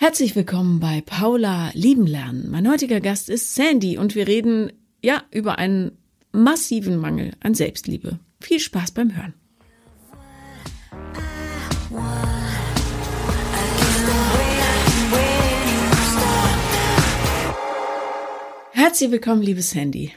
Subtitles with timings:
[0.00, 2.48] Herzlich willkommen bei Paula Lieben lernen.
[2.52, 4.70] Mein heutiger Gast ist Sandy und wir reden
[5.02, 5.98] ja über einen
[6.30, 8.20] massiven Mangel an Selbstliebe.
[8.40, 9.34] Viel Spaß beim Hören.
[18.70, 20.12] Herzlich willkommen, liebe Sandy.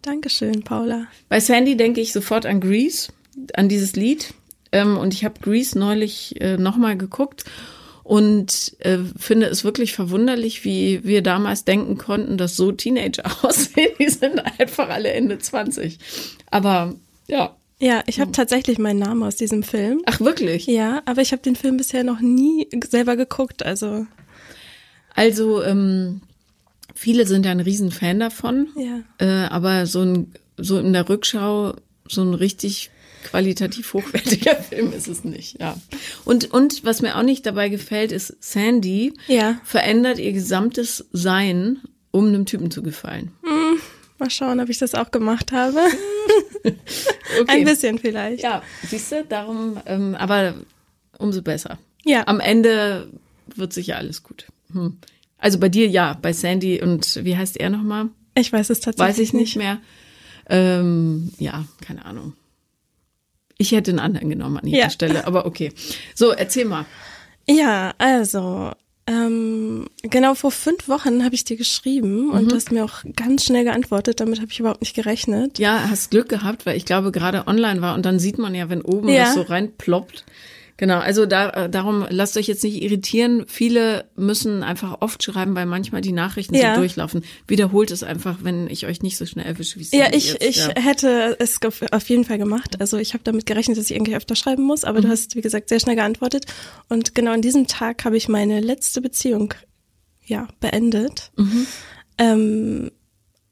[0.00, 1.06] Dankeschön, Paula.
[1.28, 3.12] Bei Sandy denke ich sofort an Grease,
[3.52, 4.32] an dieses Lied.
[4.72, 7.44] Ähm, und ich habe Grease neulich äh, nochmal geguckt
[8.08, 13.90] und äh, finde es wirklich verwunderlich, wie wir damals denken konnten, dass so Teenager aussehen.
[13.98, 15.98] Die sind einfach alle Ende 20.
[16.50, 16.94] Aber
[17.26, 17.54] ja.
[17.78, 20.00] Ja, ich habe tatsächlich meinen Namen aus diesem Film.
[20.06, 20.66] Ach wirklich?
[20.66, 23.62] Ja, aber ich habe den Film bisher noch nie selber geguckt.
[23.62, 24.06] Also,
[25.14, 26.22] also ähm,
[26.94, 28.68] viele sind ja ein Riesenfan davon.
[28.74, 29.02] Ja.
[29.18, 31.74] Äh, aber so ein so in der Rückschau
[32.08, 32.90] so ein richtig
[33.24, 35.76] qualitativ hochwertiger Film ist es nicht, ja.
[36.24, 39.60] Und, und was mir auch nicht dabei gefällt, ist, Sandy Ja.
[39.64, 41.78] verändert ihr gesamtes Sein,
[42.10, 43.32] um einem Typen zu gefallen.
[43.42, 43.78] hm,
[44.18, 45.80] mal schauen, ob ich das auch gemacht habe.
[47.40, 47.44] Okay.
[47.60, 48.42] Ein bisschen vielleicht.
[48.42, 50.54] Ja, siehst du, darum, ähm, aber
[51.18, 51.78] umso besser.
[52.04, 52.26] Ja.
[52.26, 53.08] Am Ende
[53.54, 54.46] wird sicher alles gut.
[54.72, 54.96] Hm.
[55.38, 58.08] Also bei dir ja, bei Sandy und wie heißt er nochmal?
[58.34, 59.78] Ich weiß es tatsächlich Weiß ich nicht mehr.
[60.48, 62.32] Ähm, ja, keine Ahnung.
[63.58, 64.90] Ich hätte einen anderen genommen an ihrer Ja.
[64.90, 65.72] Stelle, aber okay.
[66.14, 66.86] So, erzähl mal.
[67.48, 68.70] Ja, also,
[69.06, 72.30] ähm, genau vor fünf Wochen habe ich dir geschrieben Mhm.
[72.30, 74.20] und du hast mir auch ganz schnell geantwortet.
[74.20, 75.58] Damit habe ich überhaupt nicht gerechnet.
[75.58, 78.68] Ja, hast Glück gehabt, weil ich glaube gerade online war und dann sieht man ja,
[78.68, 79.24] wenn oben Ja.
[79.24, 80.24] das so reinploppt.
[80.78, 83.44] Genau, also da, äh, darum lasst euch jetzt nicht irritieren.
[83.48, 86.74] Viele müssen einfach oft schreiben, weil manchmal die Nachrichten Ja.
[86.74, 87.24] so durchlaufen.
[87.48, 90.42] Wiederholt es einfach, wenn ich euch nicht so schnell erwische, wie es Ja, ich, jetzt,
[90.44, 90.80] ich ja.
[90.80, 92.80] hätte es auf auf jeden Fall gemacht.
[92.80, 95.02] Also ich habe damit gerechnet, dass ich irgendwie öfter schreiben muss, aber Mhm.
[95.02, 96.46] du hast, wie gesagt, sehr schnell geantwortet.
[96.88, 99.54] Und genau an diesem Tag habe ich meine letzte Beziehung
[100.26, 101.32] ja beendet.
[101.36, 101.66] Mhm.
[102.18, 102.90] Ähm,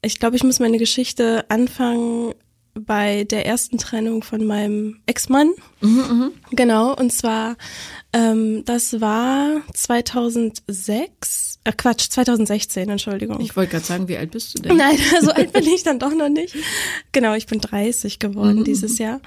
[0.01, 2.33] ich glaube, ich muss meine Geschichte anfangen
[2.79, 5.51] bei der ersten Trennung von meinem Ex-Mann.
[5.81, 7.55] Mhm, Genau, und zwar,
[8.13, 13.39] ähm, das war 2006, äh Quatsch, 2016, Entschuldigung.
[13.41, 14.77] Ich wollte gerade sagen, wie alt bist du denn?
[14.77, 16.55] Nein, so alt bin ich dann doch noch nicht.
[17.11, 18.63] Genau, ich bin 30 geworden Mhm.
[18.63, 19.19] dieses Jahr.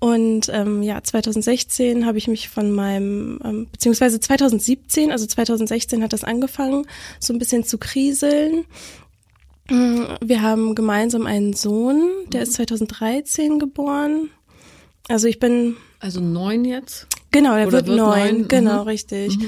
[0.00, 6.12] Und ähm, ja, 2016 habe ich mich von meinem, ähm, beziehungsweise 2017, also 2016 hat
[6.12, 6.86] das angefangen,
[7.18, 8.64] so ein bisschen zu kriseln.
[9.68, 12.42] Wir haben gemeinsam einen Sohn, der Mhm.
[12.44, 14.30] ist 2013 geboren.
[15.08, 17.06] Also ich bin, Also neun jetzt?
[17.30, 18.08] genau, der wird, wird neun,
[18.38, 18.88] neun, genau, mhm.
[18.88, 19.38] richtig.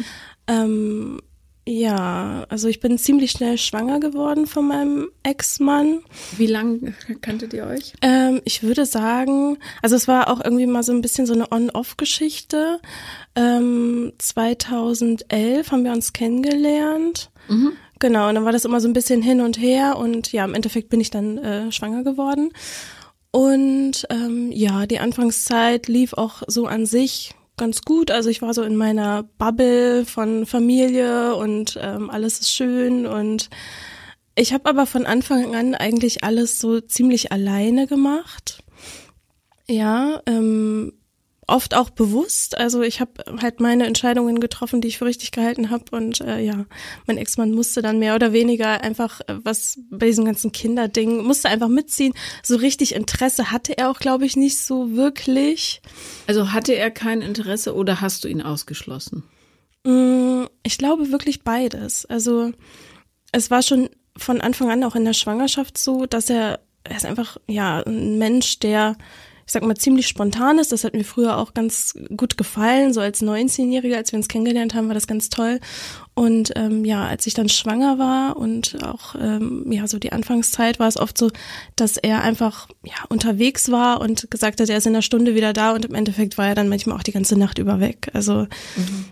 [0.47, 1.21] Ähm,
[1.67, 6.01] ja, also ich bin ziemlich schnell schwanger geworden von meinem Ex-Mann.
[6.37, 7.93] Wie lange kanntet ihr euch?
[8.03, 11.53] Ähm, ich würde sagen, also es war auch irgendwie mal so ein bisschen so eine
[11.53, 12.81] On-Off-Geschichte.
[13.37, 17.31] Ähm, 2011 haben wir uns kennengelernt.
[18.01, 20.55] Genau, und dann war das immer so ein bisschen hin und her und ja, im
[20.55, 22.51] Endeffekt bin ich dann äh, schwanger geworden.
[23.31, 28.11] Und ähm, ja, die Anfangszeit lief auch so an sich ganz gut.
[28.11, 33.51] Also ich war so in meiner Bubble von Familie und ähm, alles ist schön und
[34.35, 38.65] ich habe aber von Anfang an eigentlich alles so ziemlich alleine gemacht.
[39.69, 40.95] Ja, ähm,
[41.51, 42.57] oft auch bewusst.
[42.57, 45.85] Also ich habe halt meine Entscheidungen getroffen, die ich für richtig gehalten habe.
[45.91, 46.67] Und äh, ja,
[47.07, 51.49] mein Ex-Mann musste dann mehr oder weniger einfach, äh, was bei diesem ganzen Kinderding, musste
[51.49, 52.15] einfach mitziehen.
[52.43, 55.83] So richtig Interesse hatte er auch, glaube ich, nicht so wirklich.
[56.27, 59.25] Also hatte er kein Interesse oder hast du ihn ausgeschlossen?
[59.85, 62.07] Mm, Ich glaube wirklich beides.
[62.07, 62.53] Also
[63.33, 67.07] es war schon von Anfang an auch in der Schwangerschaft so, dass er, er ist
[67.07, 68.97] einfach, ja, ein Mensch, der,
[69.51, 70.71] ich sag mal, ziemlich spontan ist.
[70.71, 72.93] Das hat mir früher auch ganz gut gefallen.
[72.93, 75.59] So als 19-Jähriger, als wir uns kennengelernt haben, war das ganz toll.
[76.15, 80.79] Und ähm, ja, als ich dann schwanger war und auch ähm, ja so die Anfangszeit
[80.79, 81.31] war es oft so,
[81.77, 85.53] dass er einfach ja unterwegs war und gesagt hat, er ist in einer Stunde wieder
[85.53, 88.11] da und im Endeffekt war er dann manchmal auch die ganze Nacht über weg.
[88.13, 88.47] Also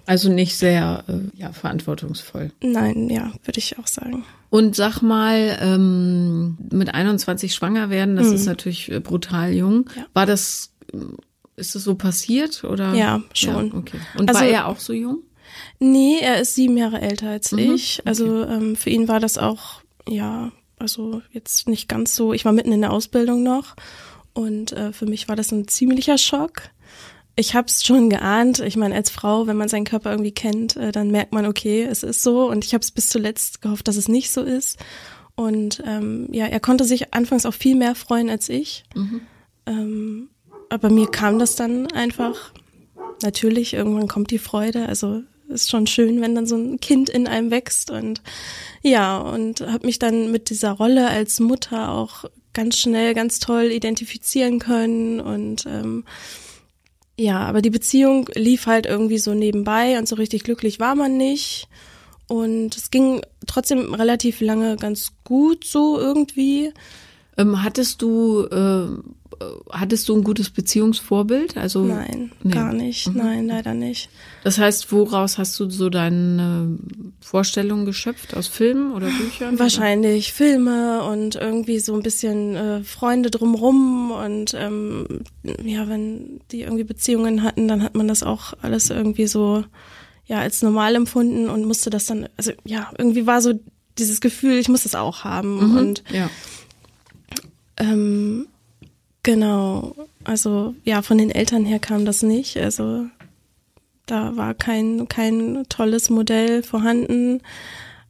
[0.07, 2.51] Also nicht sehr äh, ja, verantwortungsvoll.
[2.63, 4.25] nein, ja, würde ich auch sagen.
[4.51, 9.77] Und sag mal, ähm, mit 21 schwanger werden, das ist natürlich äh, brutal jung.
[9.79, 9.85] Mhm.
[9.97, 10.07] Ja.
[10.15, 10.97] War das, äh,
[11.57, 12.93] ist das so passiert oder?
[12.95, 13.69] Ja, schon.
[13.69, 13.99] Ja, okay.
[14.19, 15.23] Und Also- war er auch so jung?
[15.81, 18.03] Nee, er ist sieben Jahre älter als Mhm, ich.
[18.05, 22.33] Also ähm, für ihn war das auch, ja, also jetzt nicht ganz so.
[22.33, 23.77] Ich war mitten in der Ausbildung noch
[24.33, 26.63] und äh, für mich war das ein ziemlicher Schock.
[27.37, 28.59] Ich habe es schon geahnt.
[28.59, 31.85] Ich meine, als Frau, wenn man seinen Körper irgendwie kennt, äh, dann merkt man, okay,
[31.85, 32.49] es ist so.
[32.51, 34.77] Und ich habe es bis zuletzt gehofft, dass es nicht so ist.
[35.37, 38.83] Und ähm, ja, er konnte sich anfangs auch viel mehr freuen als ich.
[39.67, 40.31] Ähm,
[40.69, 42.53] aber mir kam das dann einfach.
[43.23, 44.87] Natürlich, irgendwann kommt die Freude.
[44.87, 48.23] Also ist schon schön, wenn dann so ein Kind in einem wächst und
[48.83, 53.73] ja, und habe mich dann mit dieser Rolle als Mutter auch ganz schnell, ganz toll
[53.73, 56.05] identifizieren können und ähm,
[57.19, 61.17] ja, aber die Beziehung lief halt irgendwie so nebenbei und so richtig glücklich war man
[61.17, 61.69] nicht.
[62.29, 66.73] Und es ging trotzdem relativ lange ganz gut so irgendwie.
[67.39, 68.89] Ähm, hattest du äh,
[69.71, 71.57] hattest du ein gutes Beziehungsvorbild?
[71.57, 72.53] Also nein, nee.
[72.53, 73.09] gar nicht.
[73.09, 73.17] Mhm.
[73.17, 74.09] Nein, leider nicht.
[74.45, 76.79] Das heißt, woraus hast du so deine
[77.21, 79.59] Vorstellungen geschöpft aus Filmen oder Büchern?
[79.59, 80.37] Wahrscheinlich oder?
[80.37, 85.07] Filme und irgendwie so ein bisschen äh, Freunde drumrum und ähm,
[85.65, 89.65] ja, wenn die irgendwie Beziehungen hatten, dann hat man das auch alles irgendwie so
[90.27, 93.55] ja als normal empfunden und musste das dann, also ja, irgendwie war so
[93.99, 96.31] dieses Gefühl, ich muss das auch haben mhm, und ja.
[97.79, 98.49] Ähm,
[99.23, 99.95] genau,
[100.25, 103.07] also ja, von den Eltern her kam das nicht, also
[104.07, 107.43] da war kein kein tolles Modell vorhanden.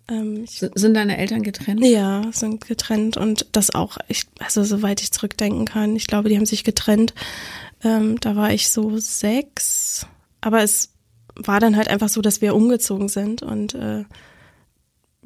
[0.08, 1.84] Ähm, ich, sind deine Eltern getrennt?
[1.84, 6.36] Ja, sind getrennt und das auch, ich, also soweit ich zurückdenken kann, ich glaube, die
[6.36, 7.14] haben sich getrennt.
[7.84, 10.06] Ähm, da war ich so sechs,
[10.40, 10.92] aber es
[11.34, 14.04] war dann halt einfach so, dass wir umgezogen sind und äh,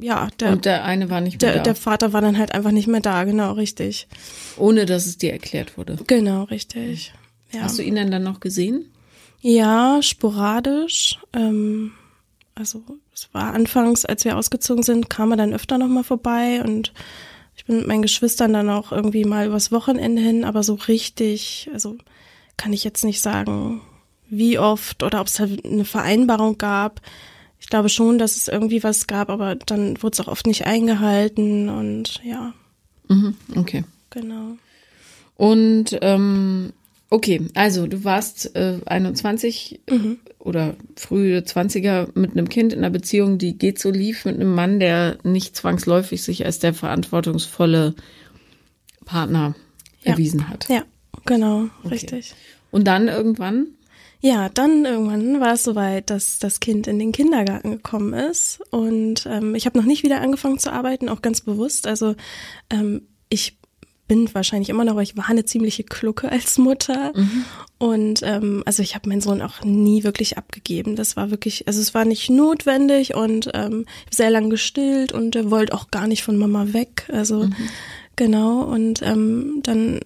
[0.03, 1.63] ja, der, und der eine war nicht mehr der, da.
[1.63, 4.09] Der Vater war dann halt einfach nicht mehr da, genau, richtig.
[4.57, 5.99] Ohne dass es dir erklärt wurde.
[6.07, 7.13] Genau, richtig.
[7.53, 7.63] Ja.
[7.63, 8.91] Hast du ihn denn dann noch gesehen?
[9.41, 11.19] Ja, sporadisch.
[11.33, 11.93] Ähm,
[12.55, 12.83] also
[13.15, 16.93] es war anfangs, als wir ausgezogen sind, kam er dann öfter nochmal vorbei und
[17.57, 21.71] ich bin mit meinen Geschwistern dann auch irgendwie mal übers Wochenende hin, aber so richtig,
[21.73, 21.97] also
[22.57, 23.83] kann ich jetzt nicht sagen,
[24.29, 27.01] wie oft oder ob es halt eine Vereinbarung gab.
[27.63, 30.67] Ich glaube schon, dass es irgendwie was gab, aber dann wurde es auch oft nicht
[30.67, 32.53] eingehalten und ja.
[33.07, 33.85] Mhm, okay.
[34.11, 34.57] Genau.
[35.37, 36.73] Und ähm,
[37.09, 40.19] okay, also du warst äh, 21 mhm.
[40.41, 44.53] oder frühe 20er mit einem Kind in einer Beziehung, die geht so lief, mit einem
[44.57, 47.95] Mann, der nicht zwangsläufig sich als der verantwortungsvolle
[49.05, 49.55] Partner
[50.03, 50.13] ja.
[50.13, 50.69] erwiesen hat.
[50.69, 50.83] Ja,
[51.27, 51.95] genau, okay.
[51.95, 52.35] richtig.
[52.73, 53.69] Und dann irgendwann
[54.25, 58.61] ja, dann irgendwann war es soweit, dass das Kind in den Kindergarten gekommen ist.
[58.71, 61.89] Und ähm, ich habe noch nicht wieder angefangen zu arbeiten, auch ganz bewusst.
[61.89, 62.15] Also
[62.71, 63.59] ähm, ich
[64.07, 67.13] bin wahrscheinlich immer noch, aber ich war eine ziemliche Klucke als Mutter.
[67.17, 67.45] Mhm.
[67.79, 70.95] Und ähm, also ich habe meinen Sohn auch nie wirklich abgegeben.
[70.95, 75.51] Das war wirklich, also es war nicht notwendig und ähm, sehr lang gestillt und er
[75.51, 77.09] wollte auch gar nicht von Mama weg.
[77.13, 77.55] Also mhm.
[78.15, 78.63] genau.
[78.63, 79.99] Und ähm, dann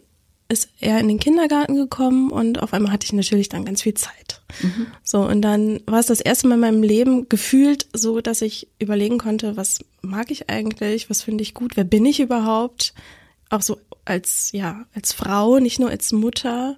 [0.49, 3.95] ist er in den Kindergarten gekommen und auf einmal hatte ich natürlich dann ganz viel
[3.95, 4.41] Zeit.
[4.63, 4.87] Mhm.
[5.03, 8.69] So, und dann war es das erste Mal in meinem Leben gefühlt so, dass ich
[8.79, 12.95] überlegen konnte, was mag ich eigentlich, was finde ich gut, wer bin ich überhaupt?
[13.51, 16.77] Auch so als, ja, als Frau, nicht nur als Mutter.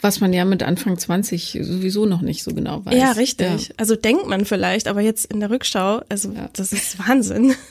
[0.00, 2.94] Was man ja mit Anfang 20 sowieso noch nicht so genau weiß.
[2.94, 3.68] Ja, richtig.
[3.68, 3.74] Ja.
[3.78, 6.48] Also denkt man vielleicht, aber jetzt in der Rückschau, also ja.
[6.52, 7.54] das ist Wahnsinn.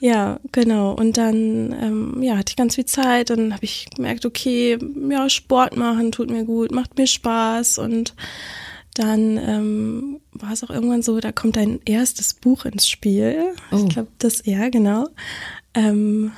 [0.00, 0.92] Ja, genau.
[0.92, 3.30] Und dann ähm, ja, hatte ich ganz viel Zeit.
[3.30, 4.78] Dann habe ich gemerkt, okay,
[5.10, 7.78] ja, Sport machen tut mir gut, macht mir Spaß.
[7.78, 8.14] Und
[8.94, 13.52] dann ähm, war es auch irgendwann so, da kommt ein erstes Buch ins Spiel.
[13.70, 13.76] Oh.
[13.76, 15.06] Ich glaube, das, ja, genau.
[15.74, 16.32] Ähm,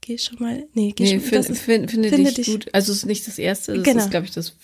[0.00, 2.68] geh schon mal, nee, geh nee, schon, find, ist, find, finde, finde dich, dich, gut.
[2.72, 3.98] Also es ist nicht das erste, das genau.
[4.02, 4.54] ist, glaube ich, das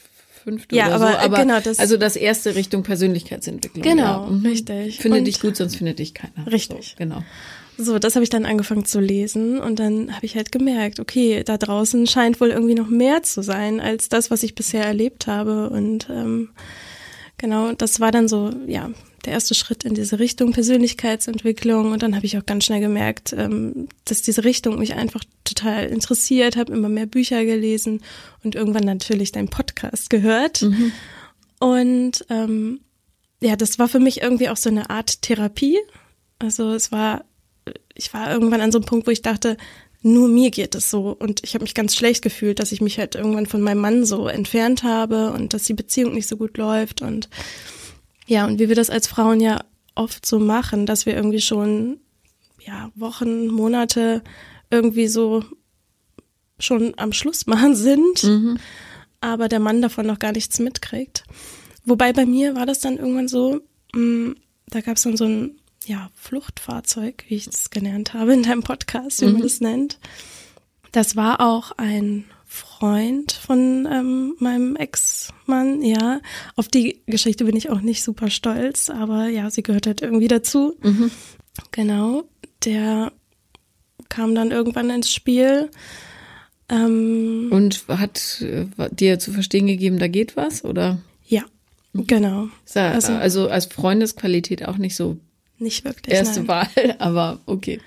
[0.43, 1.19] fünfte ja, oder aber, so.
[1.19, 3.83] Aber genau, das, also das erste Richtung Persönlichkeitsentwicklung.
[3.83, 4.31] Genau, ja.
[4.31, 4.47] mhm.
[4.47, 4.99] richtig.
[4.99, 6.47] Finde Und, dich gut, sonst findet dich keiner.
[6.51, 6.91] Richtig.
[6.91, 7.23] So, genau.
[7.83, 11.43] So, das habe ich dann angefangen zu lesen und dann habe ich halt gemerkt, okay,
[11.43, 15.27] da draußen scheint wohl irgendwie noch mehr zu sein als das, was ich bisher erlebt
[15.27, 15.71] habe.
[15.71, 16.51] Und ähm,
[17.39, 18.91] genau, das war dann so, ja,
[19.25, 21.93] der erste Schritt in diese Richtung Persönlichkeitsentwicklung.
[21.93, 25.87] Und dann habe ich auch ganz schnell gemerkt, ähm, dass diese Richtung mich einfach total
[25.87, 28.03] interessiert, habe immer mehr Bücher gelesen
[28.45, 30.63] und irgendwann natürlich dein Podcast gehört.
[30.63, 30.93] Mhm.
[31.61, 32.81] Und ähm,
[33.41, 35.79] ja, das war für mich irgendwie auch so eine Art Therapie.
[36.39, 37.25] Also es war
[38.01, 39.59] ich war irgendwann an so einem Punkt, wo ich dachte,
[40.03, 42.99] nur mir geht es so und ich habe mich ganz schlecht gefühlt, dass ich mich
[42.99, 46.57] halt irgendwann von meinem Mann so entfernt habe und dass die Beziehung nicht so gut
[46.57, 47.29] läuft und
[48.27, 49.61] ja, und wie wir das als Frauen ja
[49.95, 51.99] oft so machen, dass wir irgendwie schon
[52.65, 54.23] ja, Wochen, Monate
[54.71, 55.45] irgendwie so
[56.59, 58.59] schon am Schluss machen sind, mhm.
[59.21, 61.25] aber der Mann davon noch gar nichts mitkriegt.
[61.85, 63.61] Wobei bei mir war das dann irgendwann so,
[63.93, 64.37] mh, mm,
[64.69, 65.60] da gab es dann so ein
[65.91, 69.33] ja, Fluchtfahrzeug, wie ich es gelernt habe in deinem Podcast, wie mhm.
[69.33, 69.99] man das nennt.
[70.93, 76.21] Das war auch ein Freund von ähm, meinem Ex-Mann, ja.
[76.55, 80.29] Auf die Geschichte bin ich auch nicht super stolz, aber ja, sie gehört halt irgendwie
[80.29, 80.77] dazu.
[80.81, 81.11] Mhm.
[81.73, 82.23] Genau,
[82.65, 83.11] der
[84.09, 85.71] kam dann irgendwann ins Spiel.
[86.69, 91.01] Ähm, Und hat äh, dir zu verstehen gegeben, da geht was, oder?
[91.27, 91.45] Ja,
[91.93, 92.49] Genau.
[92.75, 95.19] Ja, also, also, als Freundesqualität auch nicht so
[95.61, 96.15] nicht wirklich.
[96.15, 96.49] Erste nein.
[96.49, 97.81] Wahl, aber okay.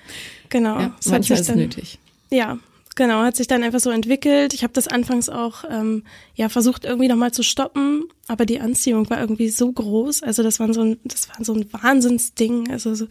[0.48, 0.78] Genau.
[0.78, 1.98] Ja, es manchmal ist dann, nötig.
[2.30, 2.58] Ja,
[2.94, 3.22] genau.
[3.22, 4.54] Hat sich dann einfach so entwickelt.
[4.54, 6.04] Ich habe das anfangs auch ähm,
[6.34, 10.22] ja versucht irgendwie nochmal zu stoppen, aber die Anziehung war irgendwie so groß.
[10.22, 12.70] Also das war so ein, das war so ein Wahnsinnsding.
[12.70, 13.06] Also so,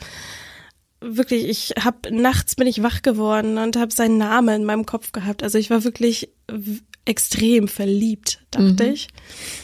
[1.04, 5.12] wirklich, ich habe nachts bin ich wach geworden und habe seinen Namen in meinem Kopf
[5.12, 5.44] gehabt.
[5.44, 6.30] Also ich war wirklich
[7.06, 8.94] extrem verliebt, dachte mhm.
[8.94, 9.10] ich.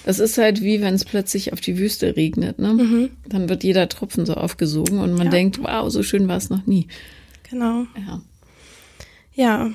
[0.05, 2.73] Das ist halt wie wenn es plötzlich auf die Wüste regnet, ne?
[2.73, 3.09] Mhm.
[3.27, 5.31] Dann wird jeder Tropfen so aufgesogen und man ja.
[5.31, 6.87] denkt, wow, so schön war es noch nie.
[7.49, 7.85] Genau.
[7.95, 8.21] Ja.
[9.33, 9.71] Ja,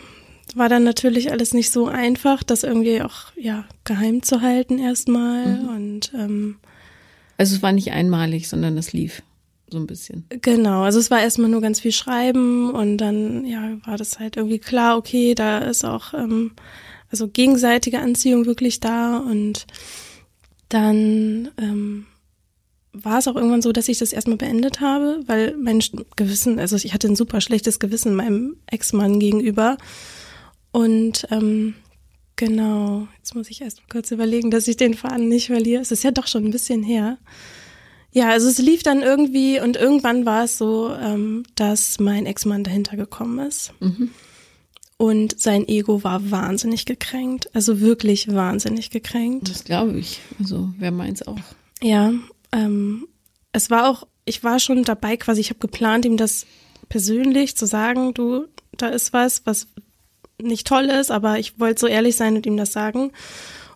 [0.54, 5.62] war dann natürlich alles nicht so einfach, das irgendwie auch ja geheim zu halten erstmal
[5.62, 5.68] mhm.
[5.68, 6.56] und ähm,
[7.36, 9.22] also es war nicht einmalig, sondern es lief
[9.74, 10.24] so ein bisschen.
[10.40, 14.38] Genau, also es war erstmal nur ganz viel Schreiben und dann ja war das halt
[14.38, 16.52] irgendwie klar, okay, da ist auch ähm,
[17.10, 19.66] also gegenseitige Anziehung wirklich da und
[20.70, 22.06] dann ähm,
[22.92, 25.82] war es auch irgendwann so, dass ich das erstmal beendet habe, weil mein
[26.16, 29.76] Gewissen, also ich hatte ein super schlechtes Gewissen meinem Ex-Mann gegenüber
[30.70, 31.74] und ähm,
[32.36, 35.82] genau, jetzt muss ich erst kurz überlegen, dass ich den Faden nicht verliere.
[35.82, 37.18] Es ist ja doch schon ein bisschen her.
[38.14, 42.62] Ja, also es lief dann irgendwie und irgendwann war es so, ähm, dass mein Ex-Mann
[42.62, 43.72] dahinter gekommen ist.
[43.80, 44.10] Mhm.
[44.96, 49.50] Und sein Ego war wahnsinnig gekränkt, also wirklich wahnsinnig gekränkt.
[49.50, 50.20] Das glaube ich.
[50.38, 51.40] Also wer meint's auch.
[51.82, 52.12] Ja,
[52.52, 53.08] ähm,
[53.52, 56.46] es war auch, ich war schon dabei quasi, ich habe geplant, ihm das
[56.88, 59.66] persönlich zu sagen, du, da ist was, was
[60.40, 63.10] nicht toll ist, aber ich wollte so ehrlich sein und ihm das sagen.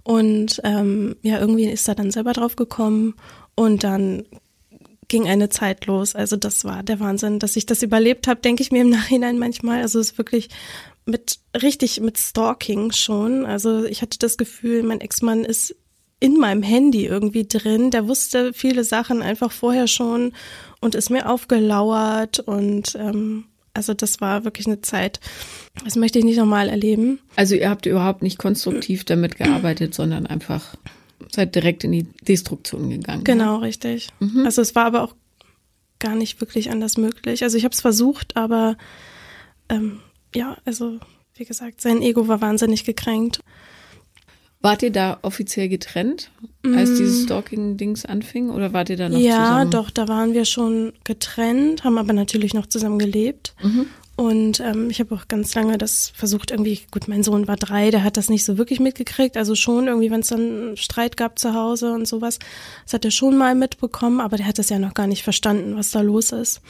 [0.04, 3.14] Und ähm, ja, irgendwie ist er dann selber drauf gekommen
[3.58, 4.24] und dann
[5.08, 6.14] ging eine Zeit los.
[6.14, 9.38] Also das war der Wahnsinn, dass ich das überlebt habe, denke ich mir im Nachhinein
[9.38, 9.82] manchmal.
[9.82, 10.48] Also es ist wirklich
[11.06, 13.44] mit richtig mit Stalking schon.
[13.46, 15.74] Also ich hatte das Gefühl, mein Ex-Mann ist
[16.20, 17.90] in meinem Handy irgendwie drin.
[17.90, 20.34] Der wusste viele Sachen einfach vorher schon
[20.80, 25.18] und ist mir aufgelauert und ähm, also das war wirklich eine Zeit,
[25.84, 27.20] das möchte ich nicht nochmal erleben.
[27.34, 30.76] Also ihr habt überhaupt nicht konstruktiv damit gearbeitet, sondern einfach
[31.34, 33.24] seid direkt in die Destruktion gegangen.
[33.24, 33.58] Genau, ja?
[33.58, 34.08] richtig.
[34.20, 34.44] Mhm.
[34.44, 35.14] Also es war aber auch
[35.98, 37.42] gar nicht wirklich anders möglich.
[37.42, 38.76] Also ich habe es versucht, aber
[39.68, 40.00] ähm,
[40.34, 40.98] ja, also
[41.34, 43.40] wie gesagt, sein Ego war wahnsinnig gekränkt.
[44.60, 46.32] Wart ihr da offiziell getrennt,
[46.64, 46.96] als mm.
[46.96, 49.58] dieses Stalking-Dings anfing, oder wart ihr da noch ja, zusammen?
[49.58, 53.54] Ja, doch, da waren wir schon getrennt, haben aber natürlich noch zusammen gelebt.
[53.62, 53.86] Mhm.
[54.18, 57.92] Und ähm, ich habe auch ganz lange das versucht, irgendwie, gut, mein Sohn war drei,
[57.92, 59.36] der hat das nicht so wirklich mitgekriegt.
[59.36, 62.40] Also schon irgendwie, wenn es dann Streit gab zu Hause und sowas,
[62.82, 65.76] das hat er schon mal mitbekommen, aber der hat das ja noch gar nicht verstanden,
[65.76, 66.62] was da los ist.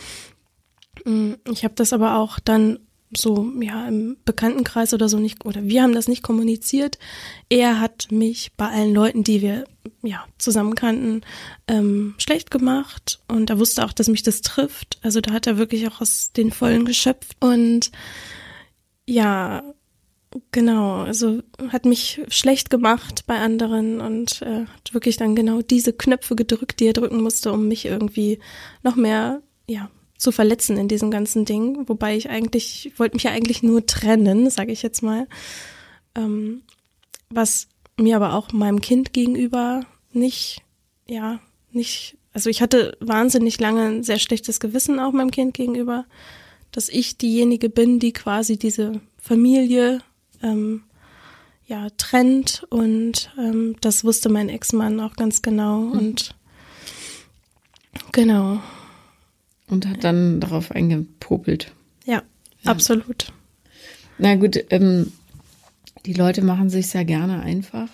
[1.06, 2.80] Mm, ich habe das aber auch dann
[3.16, 6.98] so ja im Bekanntenkreis oder so nicht oder wir haben das nicht kommuniziert.
[7.48, 9.64] Er hat mich bei allen Leuten, die wir
[10.02, 11.22] ja zusammen kannten,
[11.66, 14.98] ähm, schlecht gemacht und er wusste auch, dass mich das trifft.
[15.02, 17.90] Also da hat er wirklich auch aus den Vollen geschöpft und
[19.06, 19.62] ja
[20.50, 25.92] genau, also hat mich schlecht gemacht bei anderen und äh, hat wirklich dann genau diese
[25.94, 28.38] Knöpfe gedrückt, die er drücken musste, um mich irgendwie
[28.82, 31.88] noch mehr ja zu verletzen in diesem ganzen Ding.
[31.88, 35.26] Wobei ich eigentlich, ich wollte mich ja eigentlich nur trennen, sage ich jetzt mal.
[36.14, 36.62] Ähm,
[37.30, 40.62] was mir aber auch meinem Kind gegenüber nicht,
[41.06, 46.04] ja, nicht, also ich hatte wahnsinnig lange ein sehr schlechtes Gewissen auch meinem Kind gegenüber,
[46.72, 50.00] dass ich diejenige bin, die quasi diese Familie
[50.42, 50.82] ähm,
[51.66, 55.92] ja trennt und ähm, das wusste mein Ex-Mann auch ganz genau mhm.
[55.92, 56.34] und
[58.12, 58.60] genau
[59.68, 61.72] und hat dann darauf eingepopelt.
[62.04, 62.22] Ja,
[62.62, 62.70] ja.
[62.70, 63.32] absolut.
[64.18, 65.12] Na gut, ähm,
[66.06, 67.88] die Leute machen sich sehr gerne einfach.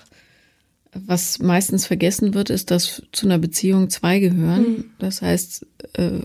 [0.92, 4.62] Was meistens vergessen wird, ist, dass zu einer Beziehung zwei gehören.
[4.62, 4.84] Mhm.
[4.98, 6.20] Das heißt, äh,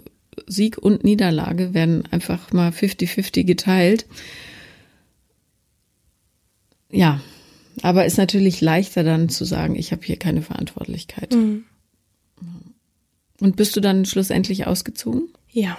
[0.45, 4.05] Sieg und Niederlage werden einfach mal 50-50 geteilt.
[6.91, 7.21] Ja,
[7.81, 11.33] aber ist natürlich leichter dann zu sagen, ich habe hier keine Verantwortlichkeit.
[11.33, 11.65] Mhm.
[13.39, 15.29] Und bist du dann schlussendlich ausgezogen?
[15.51, 15.77] Ja.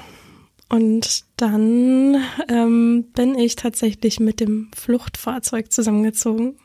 [0.69, 6.57] Und dann ähm, bin ich tatsächlich mit dem Fluchtfahrzeug zusammengezogen.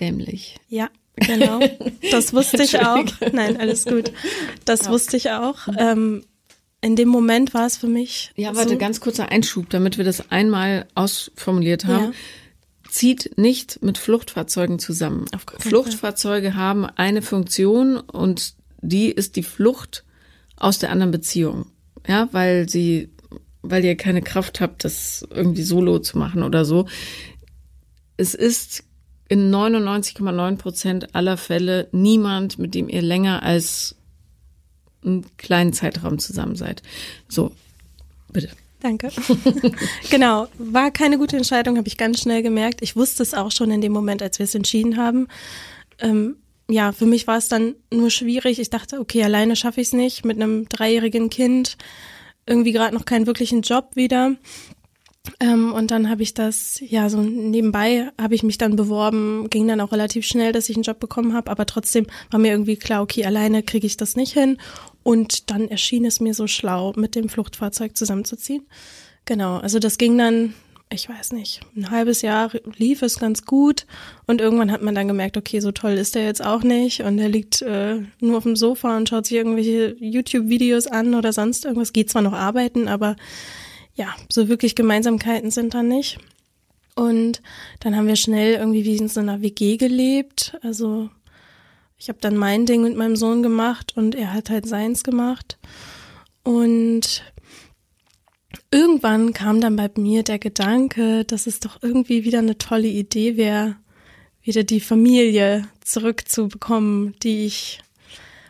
[0.00, 0.56] Dämlich.
[0.68, 1.60] Ja, genau.
[2.10, 3.04] Das wusste ich auch.
[3.32, 4.12] Nein, alles gut.
[4.64, 4.90] Das ja.
[4.90, 5.68] wusste ich auch.
[5.76, 6.24] Ähm,
[6.80, 8.32] in dem Moment war es für mich.
[8.34, 12.06] Ja, warte, so ganz kurzer Einschub, damit wir das einmal ausformuliert haben.
[12.06, 12.90] Ja.
[12.90, 15.26] Zieht nicht mit Fluchtfahrzeugen zusammen.
[15.58, 20.04] Fluchtfahrzeuge haben eine Funktion und die ist die Flucht
[20.56, 21.66] aus der anderen Beziehung
[22.06, 23.10] ja, weil sie,
[23.62, 26.86] weil ihr keine Kraft habt, das irgendwie solo zu machen oder so.
[28.16, 28.84] Es ist
[29.28, 33.96] in 99,9 Prozent aller Fälle niemand, mit dem ihr länger als
[35.04, 36.82] einen kleinen Zeitraum zusammen seid.
[37.28, 37.52] So,
[38.32, 38.50] bitte.
[38.80, 39.10] Danke.
[40.10, 42.82] genau, war keine gute Entscheidung, habe ich ganz schnell gemerkt.
[42.82, 45.28] Ich wusste es auch schon in dem Moment, als wir es entschieden haben.
[46.00, 46.36] Ähm,
[46.72, 48.58] ja, für mich war es dann nur schwierig.
[48.58, 51.76] Ich dachte, okay, alleine schaffe ich es nicht mit einem dreijährigen Kind,
[52.46, 54.36] irgendwie gerade noch keinen wirklichen Job wieder.
[55.38, 59.68] Ähm, und dann habe ich das, ja, so nebenbei habe ich mich dann beworben, ging
[59.68, 62.76] dann auch relativ schnell, dass ich einen Job bekommen habe, aber trotzdem war mir irgendwie
[62.76, 64.58] klar, okay, alleine kriege ich das nicht hin.
[65.04, 68.66] Und dann erschien es mir so schlau, mit dem Fluchtfahrzeug zusammenzuziehen.
[69.24, 70.54] Genau, also das ging dann,
[70.92, 73.86] ich weiß nicht, ein halbes Jahr lief es ganz gut
[74.26, 77.18] und irgendwann hat man dann gemerkt, okay, so toll ist der jetzt auch nicht und
[77.18, 81.64] er liegt äh, nur auf dem Sofa und schaut sich irgendwelche YouTube-Videos an oder sonst
[81.64, 81.92] irgendwas.
[81.92, 83.16] Geht zwar noch arbeiten, aber
[83.94, 86.18] ja, so wirklich Gemeinsamkeiten sind da nicht.
[86.94, 87.40] Und
[87.80, 90.56] dann haben wir schnell irgendwie wie in so einer WG gelebt.
[90.62, 91.08] Also
[91.96, 95.58] ich habe dann mein Ding mit meinem Sohn gemacht und er hat halt seins gemacht.
[96.42, 97.22] Und
[98.72, 103.36] irgendwann kam dann bei mir der Gedanke, dass es doch irgendwie wieder eine tolle Idee
[103.36, 103.76] wäre,
[104.42, 107.80] wieder die Familie zurückzubekommen, die ich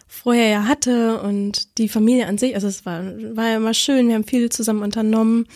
[0.07, 3.03] vorher ja hatte und die Familie an sich, also es war,
[3.35, 5.47] war ja immer schön, wir haben viel zusammen unternommen.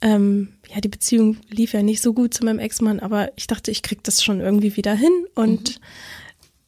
[0.00, 3.70] Ähm, ja, die Beziehung lief ja nicht so gut zu meinem Ex-Mann, aber ich dachte,
[3.70, 5.84] ich krieg das schon irgendwie wieder hin und mhm.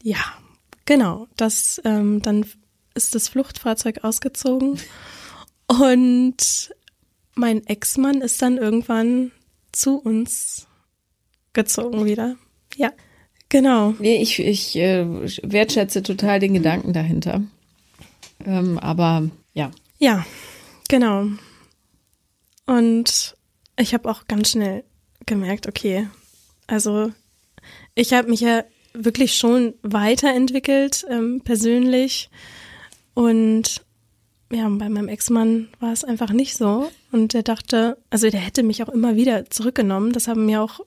[0.02, 0.18] ja,
[0.84, 2.44] genau, das, ähm, dann
[2.94, 4.78] ist das Fluchtfahrzeug ausgezogen
[5.68, 6.74] und
[7.34, 9.32] mein Ex-Mann ist dann irgendwann
[9.72, 10.66] zu uns
[11.52, 12.36] gezogen wieder.
[12.76, 12.92] Ja.
[13.48, 13.94] Genau.
[13.98, 15.04] Nee, ich, ich äh,
[15.42, 17.42] wertschätze total den Gedanken dahinter.
[18.46, 19.72] Ähm, aber ja.
[19.98, 20.24] Ja,
[20.88, 21.26] genau.
[22.66, 23.36] Und
[23.76, 24.84] ich habe auch ganz schnell
[25.26, 26.08] gemerkt, okay,
[26.68, 27.10] also
[27.96, 32.30] ich habe mich ja wirklich schon weiterentwickelt ähm, persönlich
[33.14, 33.84] und
[34.52, 38.62] ja, bei meinem Ex-Mann war es einfach nicht so und der dachte, also der hätte
[38.62, 40.12] mich auch immer wieder zurückgenommen.
[40.12, 40.80] Das haben mir auch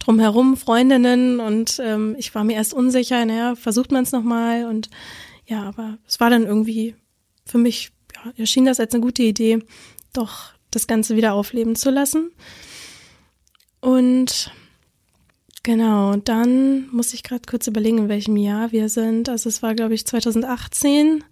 [0.00, 4.90] drumherum Freundinnen und ähm, ich war mir erst unsicher, naja, versucht man es nochmal und
[5.46, 6.96] ja, aber es war dann irgendwie
[7.44, 9.60] für mich, ja, erschien das als eine gute Idee,
[10.12, 12.30] doch das Ganze wieder aufleben zu lassen.
[13.80, 14.52] Und
[15.62, 19.28] genau, dann muss ich gerade kurz überlegen, in welchem Jahr wir sind.
[19.28, 21.24] Also es war, glaube ich, 2018.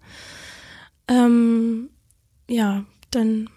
[1.09, 1.89] Ähm,
[2.47, 3.49] ja, dann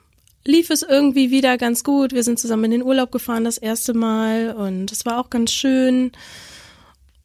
[0.45, 2.13] lief es irgendwie wieder ganz gut.
[2.13, 5.53] Wir sind zusammen in den Urlaub gefahren das erste Mal und es war auch ganz
[5.53, 6.13] schön.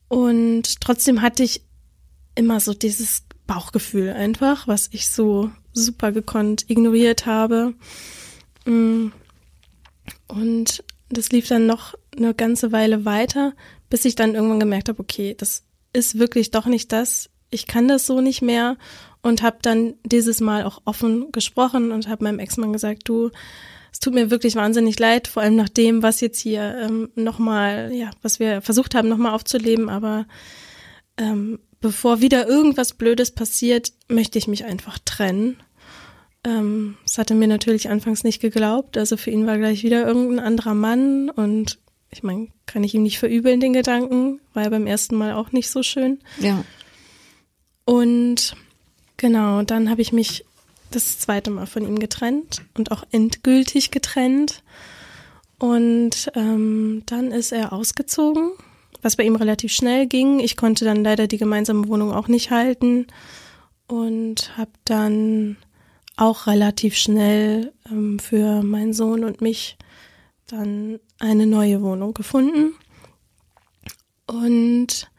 [0.07, 1.61] Und trotzdem hatte ich
[2.35, 7.73] immer so dieses Bauchgefühl einfach, was ich so super gekonnt ignoriert habe.
[8.65, 9.07] Mm.
[10.27, 13.53] Und das lief dann noch eine ganze Weile weiter,
[13.89, 15.63] bis ich dann irgendwann gemerkt habe, okay, das
[15.93, 17.29] ist wirklich doch nicht das.
[17.49, 18.77] Ich kann das so nicht mehr
[19.21, 23.31] und habe dann dieses Mal auch offen gesprochen und habe meinem Ex-Mann gesagt, du,
[23.91, 27.91] es tut mir wirklich wahnsinnig leid, vor allem nach dem, was jetzt hier ähm, nochmal,
[27.93, 30.25] ja, was wir versucht haben, nochmal aufzuleben, aber
[31.17, 35.57] ähm, bevor wieder irgendwas Blödes passiert, möchte ich mich einfach trennen.
[36.43, 38.97] Ähm, das hat er mir natürlich anfangs nicht geglaubt.
[38.97, 41.79] Also für ihn war gleich wieder irgendein anderer Mann und
[42.09, 44.39] ich meine, kann ich ihm nicht verübeln, den Gedanken.
[44.53, 46.19] War ja beim ersten Mal auch nicht so schön.
[46.39, 46.63] Ja.
[47.87, 48.55] Und
[49.17, 50.45] Genau, dann habe ich mich
[50.91, 54.63] das zweite Mal von ihm getrennt und auch endgültig getrennt.
[55.59, 58.51] Und ähm, dann ist er ausgezogen,
[59.01, 60.39] was bei ihm relativ schnell ging.
[60.39, 63.07] Ich konnte dann leider die gemeinsame Wohnung auch nicht halten
[63.87, 65.57] und habe dann
[66.15, 69.77] auch relativ schnell ähm, für meinen Sohn und mich
[70.45, 72.75] dann eine neue Wohnung gefunden.
[74.27, 75.09] Und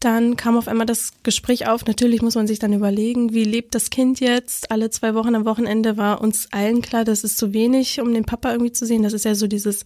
[0.00, 1.84] dann kam auf einmal das Gespräch auf.
[1.84, 4.70] Natürlich muss man sich dann überlegen, wie lebt das Kind jetzt?
[4.70, 8.24] Alle zwei Wochen am Wochenende war uns allen klar, das ist zu wenig, um den
[8.24, 9.02] Papa irgendwie zu sehen.
[9.02, 9.84] Das ist ja so dieses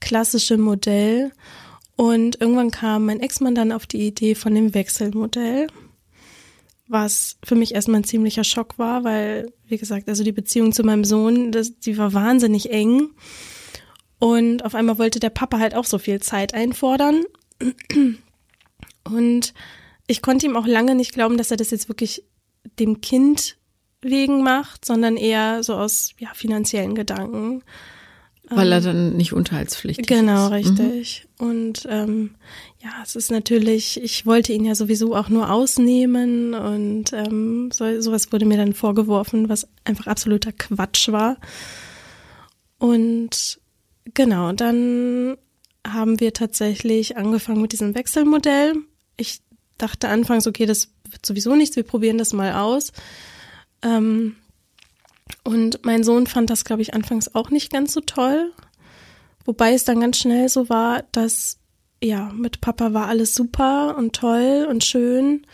[0.00, 1.30] klassische Modell.
[1.94, 5.68] Und irgendwann kam mein Ex-Mann dann auf die Idee von dem Wechselmodell,
[6.88, 10.82] was für mich erstmal ein ziemlicher Schock war, weil, wie gesagt, also die Beziehung zu
[10.82, 13.10] meinem Sohn, das, die war wahnsinnig eng.
[14.18, 17.22] Und auf einmal wollte der Papa halt auch so viel Zeit einfordern.
[19.04, 19.54] Und
[20.06, 22.24] ich konnte ihm auch lange nicht glauben, dass er das jetzt wirklich
[22.78, 23.56] dem Kind
[24.00, 27.62] wegen macht, sondern eher so aus ja, finanziellen Gedanken.
[28.48, 30.66] Weil er ähm, dann nicht unterhaltspflichtig genau, ist.
[30.66, 31.26] Genau, richtig.
[31.38, 31.46] Mhm.
[31.46, 32.34] Und ähm,
[32.82, 38.00] ja, es ist natürlich, ich wollte ihn ja sowieso auch nur ausnehmen und ähm, so,
[38.02, 41.38] sowas wurde mir dann vorgeworfen, was einfach absoluter Quatsch war.
[42.78, 43.60] Und
[44.12, 45.38] genau, dann
[45.86, 48.74] haben wir tatsächlich angefangen mit diesem Wechselmodell.
[49.16, 49.40] Ich
[49.78, 52.92] dachte anfangs, okay, das wird sowieso nichts, wir probieren das mal aus.
[53.82, 54.36] Ähm,
[55.42, 58.52] und mein Sohn fand das, glaube ich, anfangs auch nicht ganz so toll.
[59.44, 61.58] Wobei es dann ganz schnell so war, dass
[62.02, 65.46] ja, mit Papa war alles super und toll und schön.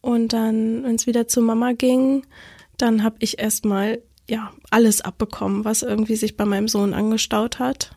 [0.00, 2.26] Und dann, wenn es wieder zu Mama ging,
[2.76, 7.96] dann habe ich erstmal ja alles abbekommen, was irgendwie sich bei meinem Sohn angestaut hat.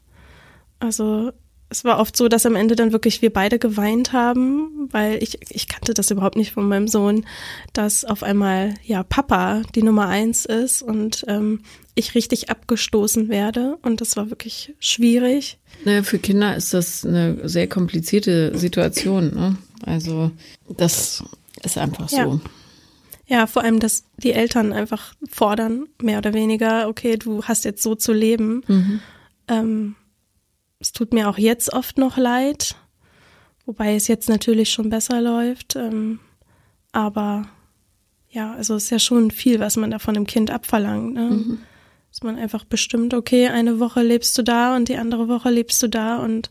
[0.80, 1.32] Also
[1.70, 5.40] es war oft so, dass am Ende dann wirklich wir beide geweint haben, weil ich,
[5.50, 7.26] ich kannte das überhaupt nicht von meinem Sohn,
[7.74, 11.62] dass auf einmal ja Papa die Nummer eins ist und ähm,
[11.94, 13.78] ich richtig abgestoßen werde.
[13.82, 15.58] Und das war wirklich schwierig.
[15.84, 19.34] Naja, für Kinder ist das eine sehr komplizierte Situation.
[19.34, 19.58] Ne?
[19.84, 20.32] Also
[20.70, 21.24] das
[21.64, 22.18] ist einfach so.
[22.18, 22.40] Ja.
[23.30, 27.84] Ja, vor allem, dass die Eltern einfach fordern, mehr oder weniger, okay, du hast jetzt
[27.84, 28.64] so zu leben.
[28.68, 29.00] Mhm.
[29.50, 29.96] Ähm,
[30.80, 32.76] es tut mir auch jetzt oft noch leid,
[33.66, 35.76] wobei es jetzt natürlich schon besser läuft.
[35.76, 36.20] Ähm,
[36.92, 37.48] aber
[38.30, 41.14] ja, also es ist ja schon viel, was man da von dem Kind abverlangt.
[41.14, 41.22] Ne?
[41.22, 41.60] Mhm.
[42.12, 45.82] Dass man einfach bestimmt, okay, eine Woche lebst du da und die andere Woche lebst
[45.84, 46.50] du da und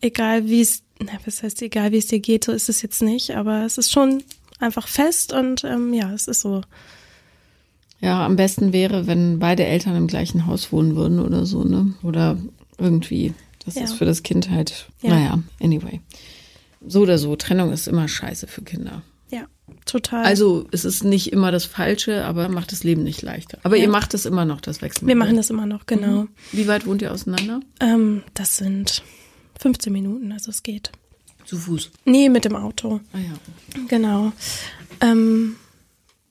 [0.00, 3.02] egal wie es, na, was heißt egal wie es dir geht, so ist es jetzt
[3.02, 4.22] nicht, aber es ist schon
[4.58, 6.62] einfach fest und ähm, ja, es ist so.
[8.00, 11.94] Ja, am besten wäre, wenn beide Eltern im gleichen Haus wohnen würden oder so, ne?
[12.02, 12.38] Oder
[12.80, 13.34] irgendwie.
[13.64, 13.82] Das ja.
[13.82, 15.10] ist für das Kind halt, ja.
[15.10, 16.00] naja, anyway.
[16.86, 19.02] So oder so, Trennung ist immer scheiße für Kinder.
[19.30, 19.46] Ja,
[19.84, 20.24] total.
[20.24, 23.58] Also es ist nicht immer das Falsche, aber macht das Leben nicht leichter.
[23.62, 23.84] Aber ja.
[23.84, 25.06] ihr macht das immer noch, das Wechseln.
[25.06, 26.22] Wir machen das immer noch, genau.
[26.22, 26.28] Mhm.
[26.52, 27.60] Wie weit wohnt ihr auseinander?
[27.80, 29.02] Ähm, das sind
[29.60, 30.90] 15 Minuten, also es geht.
[31.44, 31.90] Zu Fuß?
[32.06, 33.00] Nee, mit dem Auto.
[33.12, 33.82] Ah ja.
[33.88, 34.32] Genau.
[35.00, 35.56] Ähm,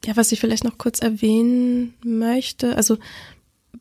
[0.05, 2.97] ja, was ich vielleicht noch kurz erwähnen möchte, also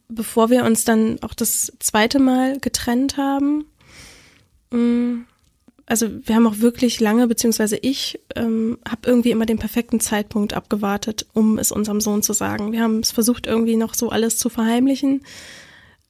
[0.08, 3.66] bevor wir uns dann auch das zweite Mal getrennt haben,
[4.70, 5.24] mm,
[5.88, 10.52] also wir haben auch wirklich lange, beziehungsweise ich ähm, habe irgendwie immer den perfekten Zeitpunkt
[10.52, 12.72] abgewartet, um es unserem Sohn zu sagen.
[12.72, 15.22] Wir haben es versucht, irgendwie noch so alles zu verheimlichen.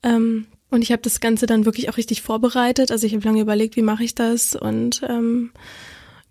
[0.03, 2.91] Ähm, und ich habe das Ganze dann wirklich auch richtig vorbereitet.
[2.91, 4.57] Also ich habe lange überlegt, wie mache ich das.
[4.57, 5.53] Und ähm,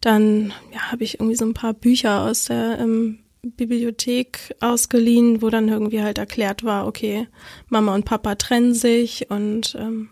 [0.02, 5.50] dann ja, habe ich irgendwie so ein paar Bücher aus der ähm, Bibliothek ausgeliehen, wo
[5.50, 7.28] dann irgendwie halt erklärt war, okay,
[7.70, 10.10] Mama und Papa trennen sich und ähm,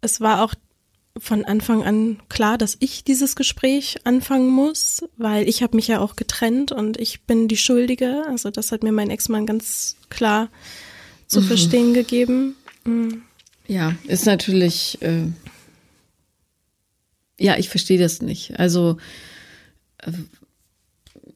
[0.00, 0.54] es war auch
[1.18, 6.00] von Anfang an klar, dass ich dieses Gespräch anfangen muss, weil ich habe mich ja
[6.00, 8.24] auch getrennt und ich bin die Schuldige.
[8.28, 10.48] Also das hat mir mein Ex-Mann ganz klar
[11.26, 11.44] zu mhm.
[11.44, 12.56] verstehen gegeben.
[12.84, 13.22] Mhm.
[13.66, 15.00] Ja, ist natürlich.
[15.02, 15.26] Äh,
[17.38, 18.58] ja, ich verstehe das nicht.
[18.58, 18.96] Also
[19.98, 20.12] äh,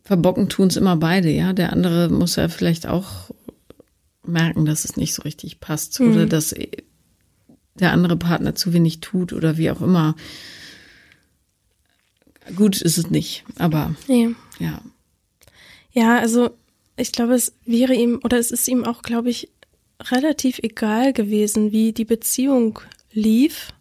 [0.06, 1.52] verbocken tun es immer beide, ja.
[1.52, 3.30] Der andere muss ja vielleicht auch
[4.22, 6.12] merken, dass es nicht so richtig passt mhm.
[6.12, 6.54] oder dass
[7.74, 10.14] der andere Partner zu wenig tut oder wie auch immer.
[12.54, 14.30] Gut ist es nicht, aber ja.
[14.60, 14.80] ja.
[15.90, 16.50] Ja, also
[16.96, 19.50] ich glaube, es wäre ihm oder es ist ihm auch, glaube ich,
[20.00, 22.78] relativ egal gewesen, wie die Beziehung
[23.12, 23.72] lief.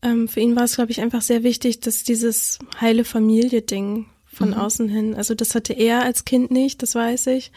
[0.00, 4.06] Ähm, für ihn war es, glaube ich, einfach sehr wichtig, dass dieses heile Familie-Ding
[4.38, 4.54] von mhm.
[4.54, 5.14] außen hin.
[5.14, 7.52] Also das hatte er als Kind nicht, das weiß ich.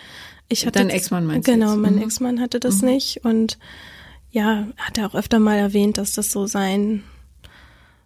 [0.49, 1.53] Ich hatte Dein Ex-Mann meinst du?
[1.53, 2.03] Genau, mein mhm.
[2.03, 2.89] Ex-Mann hatte das mhm.
[2.89, 3.57] nicht und
[4.31, 7.03] ja, hat er auch öfter mal erwähnt, dass das so sein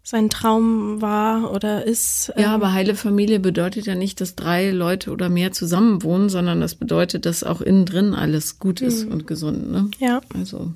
[0.07, 2.31] sein Traum war oder ist.
[2.37, 6.29] Ja, ähm, aber heile Familie bedeutet ja nicht, dass drei Leute oder mehr zusammen wohnen,
[6.29, 9.13] sondern das bedeutet, dass auch innen drin alles gut ist mhm.
[9.13, 9.71] und gesund.
[9.71, 9.89] Ne?
[9.97, 10.21] Ja.
[10.35, 10.73] Also.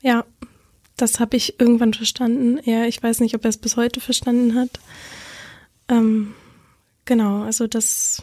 [0.00, 0.24] Ja,
[0.96, 2.58] das habe ich irgendwann verstanden.
[2.64, 4.70] Ja, ich weiß nicht, ob er es bis heute verstanden hat.
[5.88, 6.34] Ähm,
[7.04, 8.22] Genau, also das,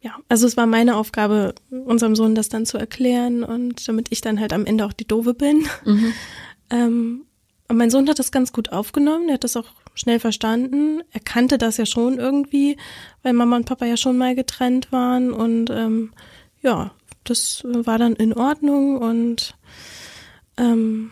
[0.00, 4.20] ja, also es war meine Aufgabe, unserem Sohn das dann zu erklären und damit ich
[4.20, 5.66] dann halt am Ende auch die Dove bin.
[5.84, 6.12] Mhm.
[6.70, 7.24] Ähm,
[7.68, 11.02] und mein Sohn hat das ganz gut aufgenommen, er hat das auch schnell verstanden.
[11.12, 12.76] Er kannte das ja schon irgendwie,
[13.22, 16.12] weil Mama und Papa ja schon mal getrennt waren und ähm,
[16.60, 16.92] ja,
[17.24, 19.56] das war dann in Ordnung und
[20.56, 21.10] ähm,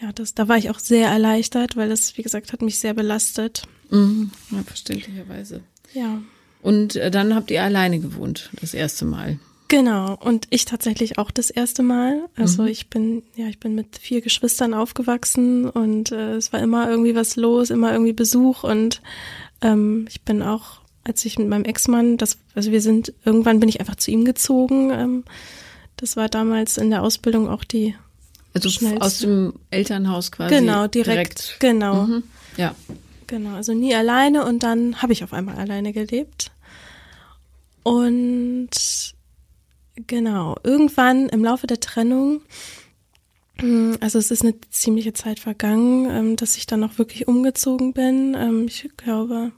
[0.00, 2.94] ja, das, da war ich auch sehr erleichtert, weil das, wie gesagt, hat mich sehr
[2.94, 3.62] belastet.
[3.90, 4.32] Mhm.
[4.50, 5.62] Ja, verständlicherweise.
[5.94, 6.20] Ja.
[6.62, 9.38] Und äh, dann habt ihr alleine gewohnt, das erste Mal.
[9.68, 12.28] Genau, und ich tatsächlich auch das erste Mal.
[12.36, 12.68] Also mhm.
[12.68, 17.14] ich bin, ja, ich bin mit vier Geschwistern aufgewachsen und äh, es war immer irgendwie
[17.14, 19.00] was los, immer irgendwie Besuch und
[19.62, 23.68] ähm, ich bin auch, als ich mit meinem Ex-Mann, das, also wir sind, irgendwann bin
[23.68, 24.90] ich einfach zu ihm gezogen.
[24.90, 25.24] Ähm,
[25.96, 27.94] das war damals in der Ausbildung auch die
[28.54, 29.00] also schnellste.
[29.00, 30.54] aus dem Elternhaus quasi.
[30.54, 31.06] Genau, direkt.
[31.06, 31.56] direkt.
[31.60, 32.06] Genau.
[32.06, 32.22] Mhm.
[32.56, 32.74] Ja.
[33.32, 36.52] Genau, also nie alleine und dann habe ich auf einmal alleine gelebt.
[37.82, 38.68] Und
[40.06, 42.42] genau, irgendwann im Laufe der Trennung
[43.62, 47.92] Mm, also es ist eine ziemliche Zeit vergangen, ähm, dass ich dann auch wirklich umgezogen
[47.92, 48.34] bin.
[48.34, 49.52] Ähm, ich glaube,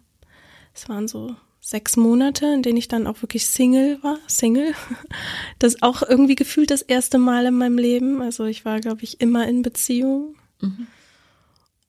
[0.74, 4.18] es waren so sechs Monate, in denen ich dann auch wirklich Single war.
[4.26, 4.74] Single.
[5.58, 8.20] Das auch irgendwie gefühlt das erste Mal in meinem Leben.
[8.20, 10.34] Also ich war, glaube ich, immer in Beziehung.
[10.60, 10.87] Mhm.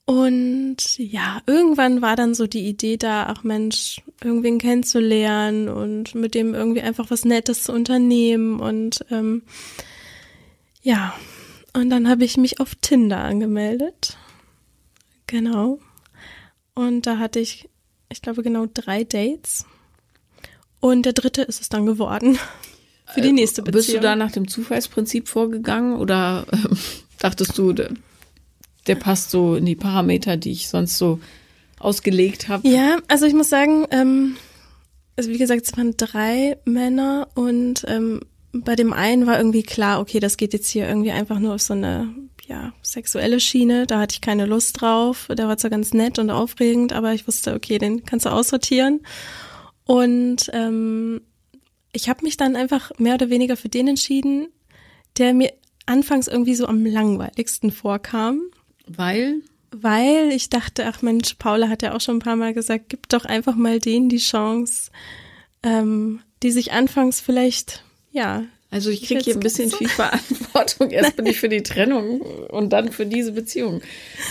[0.05, 6.35] Und ja, irgendwann war dann so die Idee da, ach Mensch, irgendwen kennenzulernen und mit
[6.35, 8.59] dem irgendwie einfach was Nettes zu unternehmen.
[8.59, 9.41] Und ähm,
[10.83, 11.15] ja,
[11.73, 14.15] und dann habe ich mich auf Tinder angemeldet.
[15.25, 15.79] Genau.
[16.75, 17.67] Und da hatte ich,
[18.09, 19.65] ich glaube, genau drei Dates.
[20.79, 22.37] Und der dritte ist es dann geworden.
[23.07, 23.85] Für die äh, nächste Beziehung.
[23.85, 26.75] Bist du da nach dem Zufallsprinzip vorgegangen oder äh,
[27.17, 27.73] dachtest du,
[28.87, 31.19] der passt so in die Parameter, die ich sonst so
[31.79, 32.67] ausgelegt habe.
[32.67, 34.37] Ja, also ich muss sagen, ähm,
[35.15, 38.21] also wie gesagt, es waren drei Männer und ähm,
[38.53, 41.61] bei dem einen war irgendwie klar, okay, das geht jetzt hier irgendwie einfach nur auf
[41.61, 42.13] so eine
[42.47, 43.85] ja, sexuelle Schiene.
[43.87, 45.27] Da hatte ich keine Lust drauf.
[45.31, 49.01] Der war zwar ganz nett und aufregend, aber ich wusste, okay, den kannst du aussortieren.
[49.83, 51.21] Und ähm,
[51.91, 54.47] ich habe mich dann einfach mehr oder weniger für den entschieden,
[55.17, 55.53] der mir
[55.85, 58.41] anfangs irgendwie so am langweiligsten vorkam.
[58.87, 59.41] Weil?
[59.71, 63.09] Weil ich dachte, ach Mensch, Paula hat ja auch schon ein paar Mal gesagt, gib
[63.09, 64.91] doch einfach mal denen die Chance,
[65.63, 68.43] ähm, die sich anfangs vielleicht, ja.
[68.71, 70.89] Also ich kriege hier ein bisschen viel Verantwortung.
[70.91, 73.81] Erst bin ich für die Trennung und dann für diese Beziehung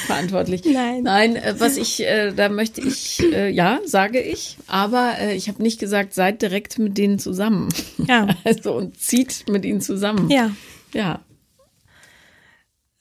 [0.06, 0.62] verantwortlich.
[0.66, 1.02] Nein.
[1.02, 5.48] Nein, äh, was ich, äh, da möchte ich, äh, ja, sage ich, aber äh, ich
[5.48, 7.70] habe nicht gesagt, seid direkt mit denen zusammen.
[8.06, 8.28] Ja.
[8.44, 10.28] Also und zieht mit ihnen zusammen.
[10.30, 10.50] Ja.
[10.92, 11.20] Ja.